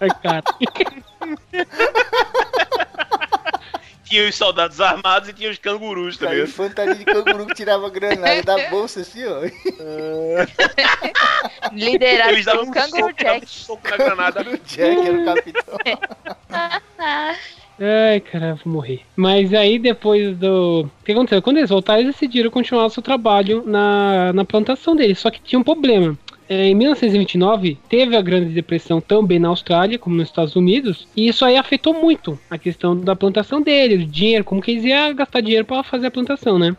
[0.00, 0.42] Ai, cara.
[4.04, 6.48] Tinha os soldados armados e tinha os cangurus, tá Cara, ligado?
[6.50, 9.40] infantaria de canguru que tirava granada da bolsa assim, ó.
[11.72, 13.50] Liderado Eles davam pelo um Kangaroo soco, davam um Jack.
[13.50, 14.44] soco na granada.
[14.54, 15.78] O Jack era o capitão.
[17.80, 19.00] Ai, cara, eu vou morrer.
[19.16, 20.88] Mas aí depois do.
[21.00, 21.42] O que aconteceu?
[21.42, 25.18] Quando eles voltaram, eles decidiram continuar o seu trabalho na, na plantação deles.
[25.18, 26.16] Só que tinha um problema.
[26.48, 31.28] É, em 1929, teve a Grande Depressão também na Austrália, como nos Estados Unidos, e
[31.28, 35.14] isso aí afetou muito a questão da plantação deles, o dinheiro, como que eles iam
[35.14, 36.76] gastar dinheiro para fazer a plantação, né?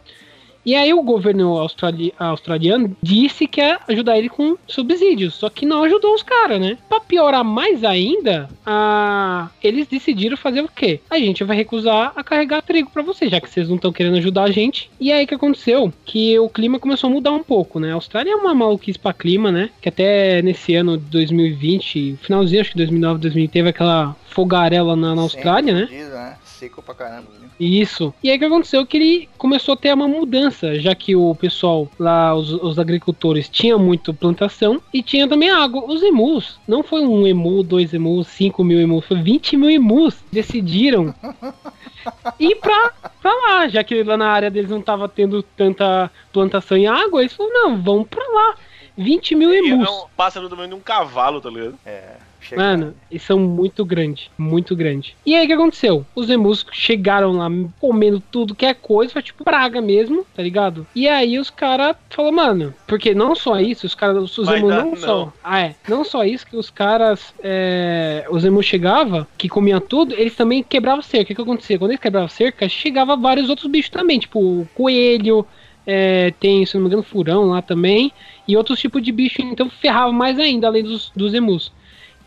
[0.65, 5.65] E aí o governo australi- australiano disse que ia ajudar ele com subsídios, só que
[5.65, 6.77] não ajudou os caras, né?
[6.89, 9.49] Pra piorar mais ainda, a...
[9.63, 10.99] eles decidiram fazer o quê?
[11.09, 14.17] A gente vai recusar a carregar trigo pra vocês, já que vocês não estão querendo
[14.17, 14.89] ajudar a gente.
[14.99, 15.93] E aí o que aconteceu?
[16.05, 17.91] Que o clima começou a mudar um pouco, né?
[17.91, 19.69] A Austrália é uma maluquice pra clima, né?
[19.81, 25.15] Que até nesse ano de 2020, finalzinho acho que 2009, 2000, teve aquela fogarela na,
[25.15, 25.87] na Austrália, né?
[25.89, 26.35] Diz, né?
[26.65, 27.27] Seco pra caramba.
[27.39, 27.49] viu?
[27.59, 28.13] Isso.
[28.23, 28.85] E aí o que aconteceu?
[28.85, 33.47] Que ele começou a ter uma mudança, já que o pessoal lá, os, os agricultores,
[33.47, 35.85] tinha muito plantação e tinha também água.
[35.85, 40.15] Os emus, não foi um emu, dois emus, cinco mil emus, foi 20 mil emus.
[40.31, 41.13] Decidiram
[42.39, 42.91] ir pra,
[43.21, 47.21] pra lá, já que lá na área deles não tava tendo tanta plantação e água,
[47.21, 48.55] eles falaram, não, vamos pra lá.
[48.97, 49.87] 20 mil E emus.
[49.87, 51.75] é um pássaro do tamanho de um cavalo, tá ligado?
[51.85, 52.13] É.
[52.45, 55.13] chega- Mano, eles são muito grandes, muito grandes.
[55.25, 56.05] E aí o que aconteceu?
[56.15, 57.47] Os emus chegaram lá
[57.79, 60.85] comendo tudo que é coisa, foi tipo praga mesmo, tá ligado?
[60.95, 64.89] E aí os caras falaram, mano, porque não só isso, os caras, os emus não,
[64.91, 64.95] não.
[64.95, 65.33] só.
[65.43, 65.75] Ah, é.
[65.87, 70.61] Não só isso, que os caras, é, os emus chegavam, que comiam tudo, eles também
[70.63, 71.23] quebravam cerca.
[71.23, 71.77] O que, que acontecia?
[71.79, 75.45] Quando eles quebravam cerca, chegava vários outros bichos também, tipo coelho.
[75.87, 78.11] é, tem, se não me engano, furão lá também,
[78.47, 81.71] e outros tipos de bicho, então ferrava mais ainda, além dos, dos emus.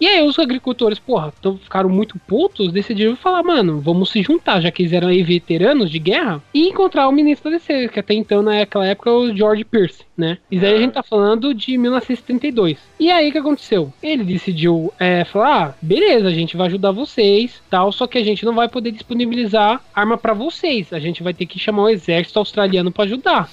[0.00, 4.60] E aí os agricultores, porra, tão, ficaram muito putos, decidiram falar, mano, vamos se juntar,
[4.60, 7.98] já que eles eram aí veteranos de guerra, e encontrar o ministro da defesa, que
[7.98, 10.38] até então, naquela época, o George Pierce, né?
[10.50, 12.78] Isso aí a gente tá falando de 1972.
[12.98, 13.92] E aí o que aconteceu?
[14.02, 18.24] Ele decidiu é, falar, ah, beleza, a gente vai ajudar vocês, tal, só que a
[18.24, 21.88] gente não vai poder disponibilizar arma pra vocês, a gente vai ter que chamar o
[21.88, 23.50] exército australiano pra ajudar.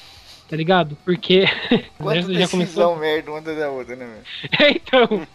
[0.48, 0.96] Tá ligado?
[1.04, 1.46] Porque
[2.00, 4.22] o Quanta exército já começou merda uma da outra, né, meu?
[4.68, 5.28] é, então.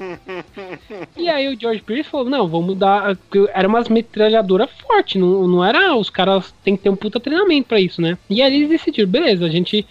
[1.17, 3.19] e aí o George Pierce falou, não, vamos dar.
[3.53, 5.97] Era umas metralhadoras fortes, não, não era.
[5.97, 8.17] Os caras têm que ter um puta treinamento pra isso, né?
[8.29, 9.85] E aí eles decidiram, beleza, a gente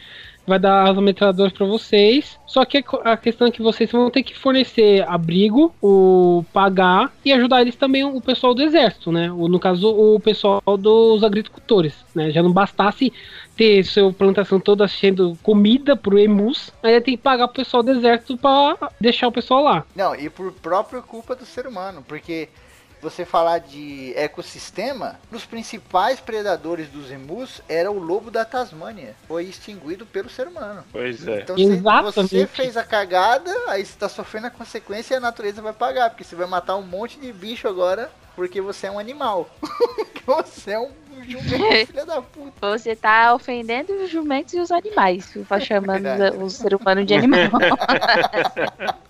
[0.49, 2.37] vai dar as metralhadoras pra vocês.
[2.45, 7.31] Só que a questão é que vocês vão ter que fornecer abrigo, o pagar e
[7.31, 9.31] ajudar eles também o pessoal do exército, né?
[9.31, 12.31] O, no caso, o pessoal dos agricultores, né?
[12.31, 13.13] Já não bastasse
[13.55, 17.91] ter sua plantação toda sendo comida pro emus, aí tem que pagar pro pessoal do
[17.91, 19.85] exército pra deixar o pessoal lá.
[19.95, 22.49] Não, e por própria culpa do ser humano, porque
[23.01, 29.15] você falar de ecossistema, um dos principais predadores dos emus era o lobo da Tasmânia.
[29.27, 30.83] Foi extinguido pelo ser humano.
[30.91, 31.41] Pois é.
[31.41, 32.29] Então se Exatamente.
[32.29, 36.09] você fez a cagada, aí você tá sofrendo a consequência e a natureza vai pagar,
[36.09, 39.49] porque você vai matar um monte de bicho agora porque você é um animal.
[40.19, 40.91] Porque você é um
[41.27, 42.69] jumento, filha da puta.
[42.77, 46.37] Você tá ofendendo os jumentos e os animais, tá chamando Verdade.
[46.37, 47.49] o ser humano de animal.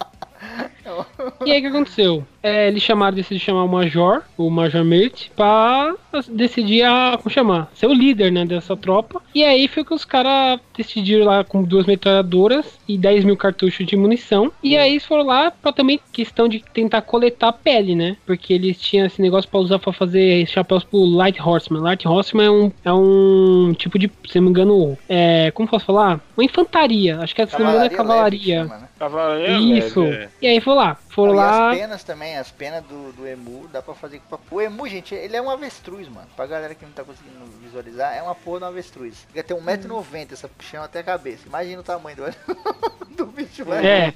[1.00, 2.26] É E aí o que aconteceu?
[2.41, 5.93] É, eles chamaram, decidiram chamar o Major, o Major Mate, pra
[6.30, 9.22] decidir a, como chamar, ser o líder, né, dessa tropa.
[9.36, 13.86] E aí foi que os caras decidiram lá com duas metralhadoras e 10 mil cartuchos
[13.86, 14.52] de munição.
[14.64, 18.16] E aí eles foram lá pra também questão de tentar coletar pele, né?
[18.26, 21.82] Porque eles tinham esse negócio pra usar pra fazer chapéus pro Light Horseman.
[21.82, 25.86] Light Horseman é um, é um tipo de, se não me engano, é, como posso
[25.86, 26.22] falar?
[26.38, 27.20] Uma infantaria.
[27.20, 28.60] Acho que se não me engano é cavalaria.
[28.62, 28.89] leve que chama, né?
[29.00, 30.02] Cavaleiro, Isso.
[30.04, 30.30] leve, é.
[30.41, 30.97] E aí foi lá.
[31.20, 31.70] Foram E lá.
[31.72, 34.22] as penas também, as penas do, do emu, dá pra fazer.
[34.30, 36.28] com- O emu, gente, ele é um avestruz, mano.
[36.36, 39.28] Pra galera que não tá conseguindo visualizar, é uma porra de um avestruz.
[39.34, 41.43] Ele tem 1,90m, essa puxão até a cabeça.
[41.47, 43.86] Imagina o tamanho do, do bicho, mano.
[43.86, 44.13] É,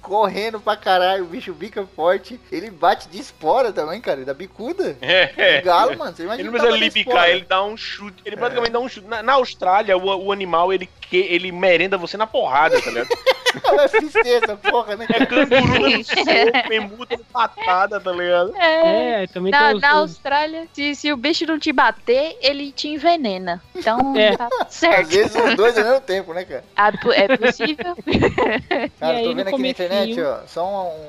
[0.00, 2.40] Correndo pra caralho, o bicho bica forte.
[2.52, 4.96] Ele bate de espora também, cara, ele dá bicuda.
[5.00, 5.60] É.
[5.60, 7.30] O galo, mano, você Ele imagina não o precisa da libicar, espora.
[7.30, 8.22] ele dá um chute.
[8.24, 9.06] Ele praticamente dá um chute.
[9.06, 13.08] Na, na Austrália, o, o animal, ele, que, ele merenda você na porrada, tá ligado?
[13.56, 15.06] É essa porra, né?
[15.08, 15.88] É canguru
[16.26, 18.54] soco, emu dando patada, tá ligado?
[18.56, 19.22] É.
[19.22, 22.72] é, também Na, tem os, na Austrália, se, se o bicho não te bater, ele
[22.72, 23.62] te envenena.
[23.74, 24.36] Então, É.
[24.36, 25.08] tá Às certo.
[25.08, 26.64] vezes os dois ao mesmo tempo, né, cara?
[26.76, 27.96] Ah, É possível.
[29.00, 30.64] Cara, E tô vendo aqui na internet, ó, só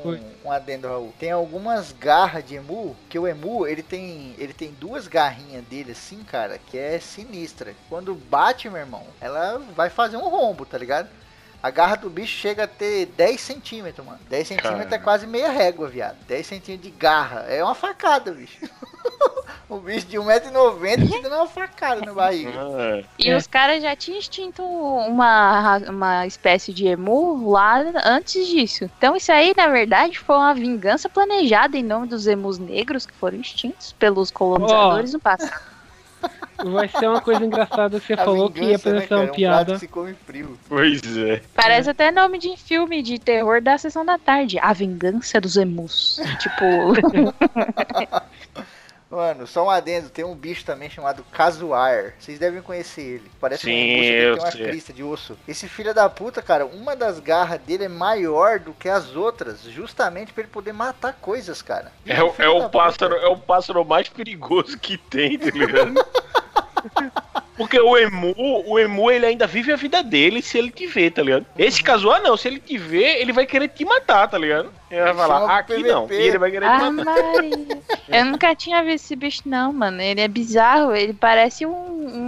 [0.05, 1.13] um, um, um adendo, Raul.
[1.20, 5.91] Tem algumas garras de emu, que o emu, ele tem, ele tem duas garrinhas dele
[5.91, 7.74] assim, cara, que é sinistra.
[7.89, 11.09] Quando bate, meu irmão, ela vai fazer um rombo, tá ligado?
[11.62, 14.20] A garra do bicho chega a ter 10 centímetros, mano.
[14.30, 16.16] 10 centímetros é quase meia régua, viado.
[16.28, 17.45] 10 centímetros de garra.
[17.47, 18.60] É uma facada, bicho.
[19.68, 22.51] o bicho de 1,90m te dando uma facada na barriga.
[22.55, 23.36] Ah, E É.
[23.36, 28.89] os caras já tinham extinto uma, uma espécie de emu lá antes disso.
[28.97, 33.14] Então isso aí, na verdade, foi uma vingança planejada em nome dos emus negros que
[33.14, 35.76] foram extintos pelos colonizadores no passado.
[36.65, 39.34] Vai ser uma coisa engraçada que você A falou que ia vingança, né, uma um
[39.34, 39.74] piada.
[39.74, 40.57] que se come frio.
[40.68, 41.41] pois é.
[41.53, 44.57] Parece até nome de filme de terror da sessão da tarde.
[44.59, 46.20] A vingança dos emus.
[46.39, 46.65] tipo,
[49.10, 52.14] Mano, só um adendo, tem um bicho também chamado Casuar.
[52.20, 53.32] Vocês devem conhecer ele.
[53.39, 54.68] Parece Sim, um bicho que tem uma sei.
[54.68, 55.38] crista de osso.
[55.47, 59.62] Esse filho da puta, cara, uma das garras dele é maior do que as outras,
[59.64, 61.93] justamente pra ele poder matar coisas, cara.
[62.05, 65.51] É, o- é Filho da o pássaro, é o pássaro mais perigoso que tem, tá
[65.51, 65.93] ligado?
[67.58, 71.10] Porque o emu, o emu, ele ainda vive a vida dele se ele te ver,
[71.12, 71.43] tá ligado?
[71.58, 74.72] Esse casual não, se ele te ver, ele vai querer te matar, tá ligado?
[74.89, 76.89] Ele vai chama falar, aqui não, e ele vai querer ah.
[78.07, 80.01] Eu nunca tinha visto esse bicho, não, mano.
[80.01, 80.95] Ele é bizarro.
[80.95, 81.71] Ele parece um,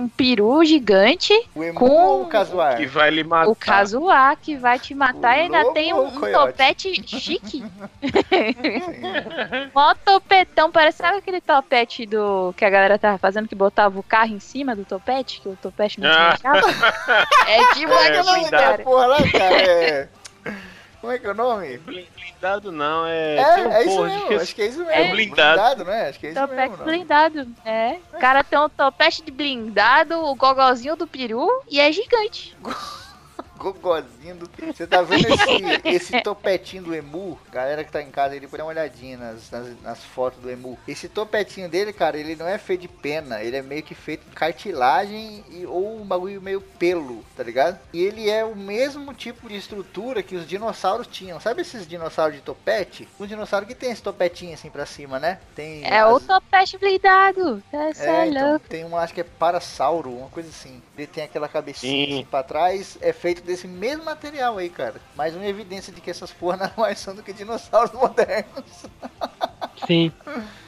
[0.03, 1.33] um peru gigante.
[1.55, 2.75] O emu com- ou o Casuar?
[2.75, 3.49] Que vai lhe matar.
[3.49, 7.63] O caso A que vai te matar O e ainda tem um, um topete chique.
[9.73, 14.03] Mó topetão, parece sabe aquele topete do que a galera tava fazendo que botava o
[14.03, 16.35] carro em cima do topete, que o topete não Ah.
[16.37, 16.51] tinha?
[17.47, 19.61] É tipo é que é É, porra lá, cara?
[19.61, 20.07] É...
[21.01, 21.77] Como é que é o nome?
[21.77, 23.35] Blin- Blindado não, é.
[23.37, 24.91] É, um é isso porra, mesmo, acho que é isso mesmo.
[24.91, 25.85] É blindado.
[25.85, 26.09] né?
[26.09, 26.77] Acho que é isso Topete mesmo.
[26.77, 26.85] não.
[26.85, 27.97] blindado, é.
[28.13, 32.55] O cara tem um topete de blindado, o gogozinho do peru e é gigante.
[33.59, 34.49] Gogozinho do.
[34.73, 37.37] Você tá vendo esse, esse topetinho do emu?
[37.51, 40.49] Galera que tá em casa aí, depois dá uma olhadinha nas, nas, nas fotos do
[40.49, 40.79] emu.
[40.87, 44.27] Esse topetinho dele, cara, ele não é feito de pena, ele é meio que feito
[44.29, 47.77] de cartilagem e, ou um bagulho meio pelo, tá ligado?
[47.93, 51.39] E ele é o mesmo tipo de estrutura que os dinossauros tinham.
[51.39, 53.07] Sabe esses dinossauros de topete?
[53.19, 55.39] Um dinossauro que tem esse topetinho assim pra cima, né?
[55.55, 55.83] Tem.
[55.85, 57.61] É o as- topete blindado.
[57.73, 58.65] Essa é, é, então, louco.
[58.69, 60.81] tem um, acho que é parasauro, uma coisa assim.
[60.97, 62.13] Ele tem aquela cabecinha Sim.
[62.13, 65.01] assim pra trás, é feito desse mesmo material aí, cara.
[65.17, 68.85] Mais uma evidência de que essas porra nada mais são do que dinossauros modernos.
[69.87, 70.11] Sim.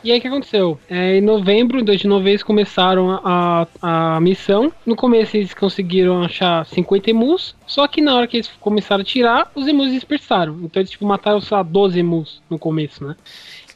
[0.03, 0.79] E aí o que aconteceu?
[0.89, 4.73] É, em novembro, 2 de novembro, eles começaram a, a missão.
[4.83, 7.55] No começo eles conseguiram achar 50 emus.
[7.67, 10.59] Só que na hora que eles começaram a tirar, os emus dispersaram.
[10.63, 13.15] Então eles tipo, mataram, lá, 12 emus no começo, né?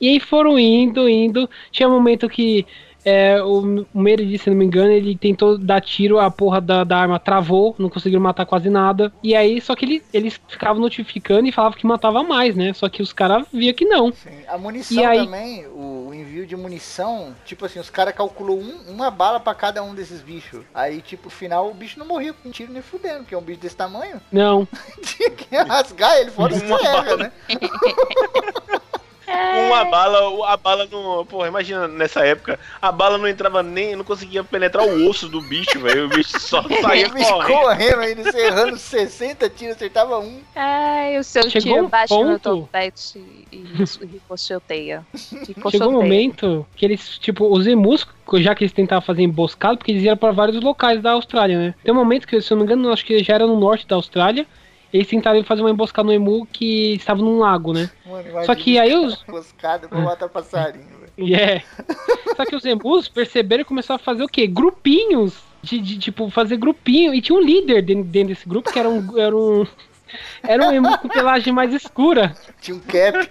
[0.02, 1.48] E aí foram indo, indo.
[1.72, 2.66] Tinha um momento que
[3.06, 6.84] é, o, o Meredith, se não me engano, ele tentou dar tiro, a porra da,
[6.84, 9.14] da arma travou, não conseguiram matar quase nada.
[9.24, 12.74] E aí, só que ele, eles ficavam notificando e falavam que matava mais, né?
[12.74, 14.12] Só que os caras via que não.
[14.12, 18.16] Sim, A munição E aí- também, o, o envio de munição, tipo assim, os caras
[18.16, 20.64] calculou um- uma bala pra cada um desses bichos.
[20.74, 23.38] Aí, tipo, no final o bicho não morria com um tiro nem fudendo, porque é
[23.38, 24.20] um bicho desse tamanho.
[24.32, 24.68] Não.
[25.04, 27.32] Tinha que rasgar ele fora Uma serra, bala.
[29.28, 29.68] né?
[29.68, 31.26] Uma bala, a bala não.
[31.26, 33.96] Porra, imagina nessa época, a bala não entrava nem.
[33.96, 36.06] não conseguia penetrar o osso do bicho, velho.
[36.06, 37.62] O bicho só saía correndo.
[37.62, 40.40] correndo ainda, encerrando 60 tiros, acertava um.
[40.56, 43.20] Ai, o seu Chegou tiro um bate no ponto- topete
[43.52, 45.06] e, e ricocheteia.
[45.72, 48.06] Chegou um momento que eles, tipo, os emus,
[48.36, 51.76] já que eles tentavam fazer emboscado, porque eles iam pra vários locais da Austrália, né?
[51.84, 53.88] Tem um momento que, se eu não me engano, acho que já era no norte
[53.88, 54.46] da Austrália,
[54.94, 57.90] eles tentaram fazer uma emboscada no emu que estava num lago, né?
[58.06, 59.24] Mano, Só que aí os.
[59.28, 61.12] Emboscada pra matar passarinho, velho.
[61.18, 61.64] Yeah.
[62.36, 64.48] Só que os emus perceberam e começaram a fazer o quê?
[64.48, 65.44] Grupinhos.
[65.62, 67.14] De, de, tipo, fazer grupinho.
[67.14, 69.18] E tinha um líder dentro, dentro desse grupo que era um.
[69.18, 69.66] Era um,
[70.44, 72.36] era um emu com pelagem mais escura.
[72.62, 73.30] Tinha um cap.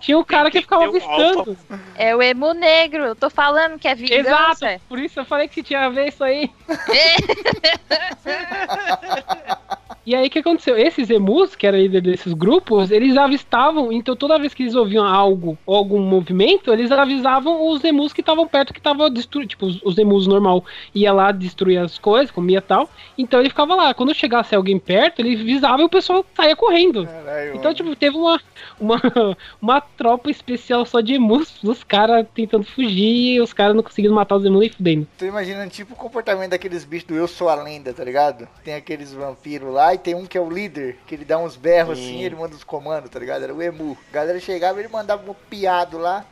[0.00, 1.56] Tinha um cara que ficava avistando.
[1.96, 4.80] É o emo negro, eu tô falando que é Exato, vingança.
[4.88, 6.50] por isso eu falei que tinha a ver isso aí.
[10.06, 10.78] E aí o que aconteceu?
[10.78, 15.04] Esses emus, que era líder desses grupos, eles avistavam, então toda vez que eles ouviam
[15.04, 19.48] algo ou algum movimento, eles avisavam os emus que estavam perto que estavam destruindo.
[19.48, 22.88] Tipo, os, os emus normal ia lá destruir as coisas, comia tal.
[23.18, 23.92] Então ele ficava lá.
[23.94, 27.04] Quando chegasse alguém perto, ele avisava e o pessoal saía correndo.
[27.04, 28.40] Caralho, Então, tipo, teve uma,
[28.78, 29.02] uma,
[29.60, 34.14] uma tropa especial só de emus, os caras tentando fugir e os caras não conseguindo
[34.14, 35.08] matar os emus e fudendo.
[35.18, 38.46] Tô imaginando tipo o comportamento daqueles bichos do Eu Sou a Lenda, tá ligado?
[38.62, 41.56] Tem aqueles vampiros lá e tem um que é o líder, que ele dá uns
[41.56, 43.42] berros assim, ele manda os comandos, tá ligado?
[43.42, 43.98] Era o Emu.
[44.10, 46.24] A galera chegava e ele mandava um piado lá.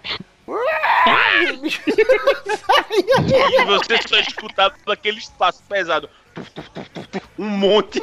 [2.91, 3.61] E.
[3.61, 6.09] E você só escutava aquele espaço pesado.
[7.39, 8.01] Um monte.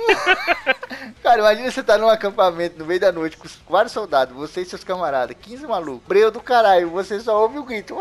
[1.24, 4.66] Cara, imagina você tá num acampamento no meio da noite com vários soldados, você e
[4.66, 7.96] seus camaradas, 15 malucos, breu do caralho, você só ouve o grito.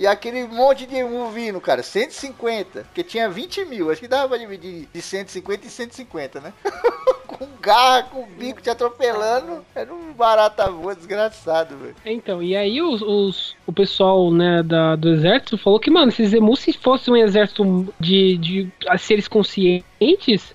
[0.00, 4.30] E aquele monte de emu vindo, cara, 150, porque tinha 20 mil, acho que dava
[4.30, 6.54] pra dividir de 150 em 150, né?
[7.26, 11.94] com garra, com bico te atropelando, era um barata voa desgraçado, velho.
[12.06, 16.32] Então, e aí os, os- o pessoal né, da, do exército falou que, mano, esses
[16.32, 20.54] emus, se fosse um exército de, de seres conscientes,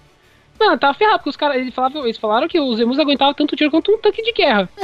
[0.60, 3.56] mano, tava ferrado, porque os caras, eles, falavam- eles falaram que os emus aguentavam tanto
[3.56, 4.68] tiro quanto um tanque de guerra.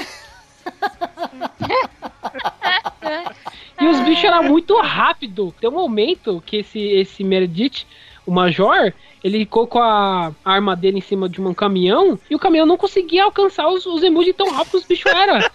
[3.80, 5.54] E os bichos eram muito rápido.
[5.60, 7.86] Tem um momento que esse, esse Meredith,
[8.26, 8.94] o Major,
[9.24, 13.24] ele colocou a arma dele em cima de um caminhão e o caminhão não conseguia
[13.24, 15.40] alcançar os, os de tão rápido que os bichos eram.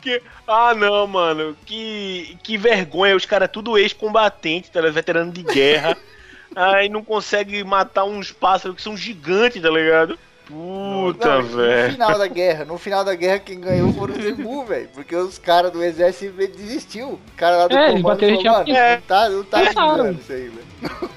[0.00, 1.56] Que- Ah, não, mano.
[1.64, 3.16] Que, que vergonha.
[3.16, 5.96] Os caras tudo ex-combatente, tá veterano de guerra.
[6.54, 10.18] Aí não consegue matar uns pássaros que são gigantes, tá ligado?
[10.46, 11.92] Puta, Não, No velho.
[11.92, 14.88] final da guerra, no final da guerra quem ganhou foram os emu, velho.
[14.92, 17.12] Porque os caras do exército desistiu.
[17.12, 20.32] O cara lá do É, comando falou, mano, chapa- não tá, não tá vingando isso
[20.32, 21.10] aí, velho.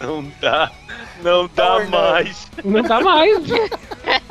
[0.00, 0.70] Não dá.
[1.22, 1.90] Não Tá dá ornando.
[1.90, 2.46] mais.
[2.64, 3.38] Não dá mais.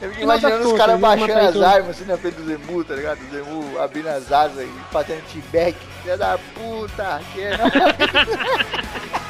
[0.00, 1.64] Eu fico imaginando os caras baixando as tudo.
[1.64, 3.18] armas assim na frente dos emu, tá ligado?
[3.22, 5.76] Os emu abrindo as asas e fazendo t-back.
[6.02, 7.56] Filha da puta, que é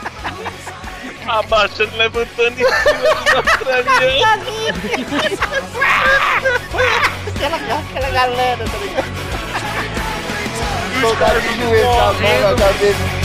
[1.27, 4.47] Abaixando, levantando em cima dos australianos.
[7.35, 9.15] aquela, aquela galera, tá ligado?
[11.01, 13.25] Soldado de joelho a mão na cabeça.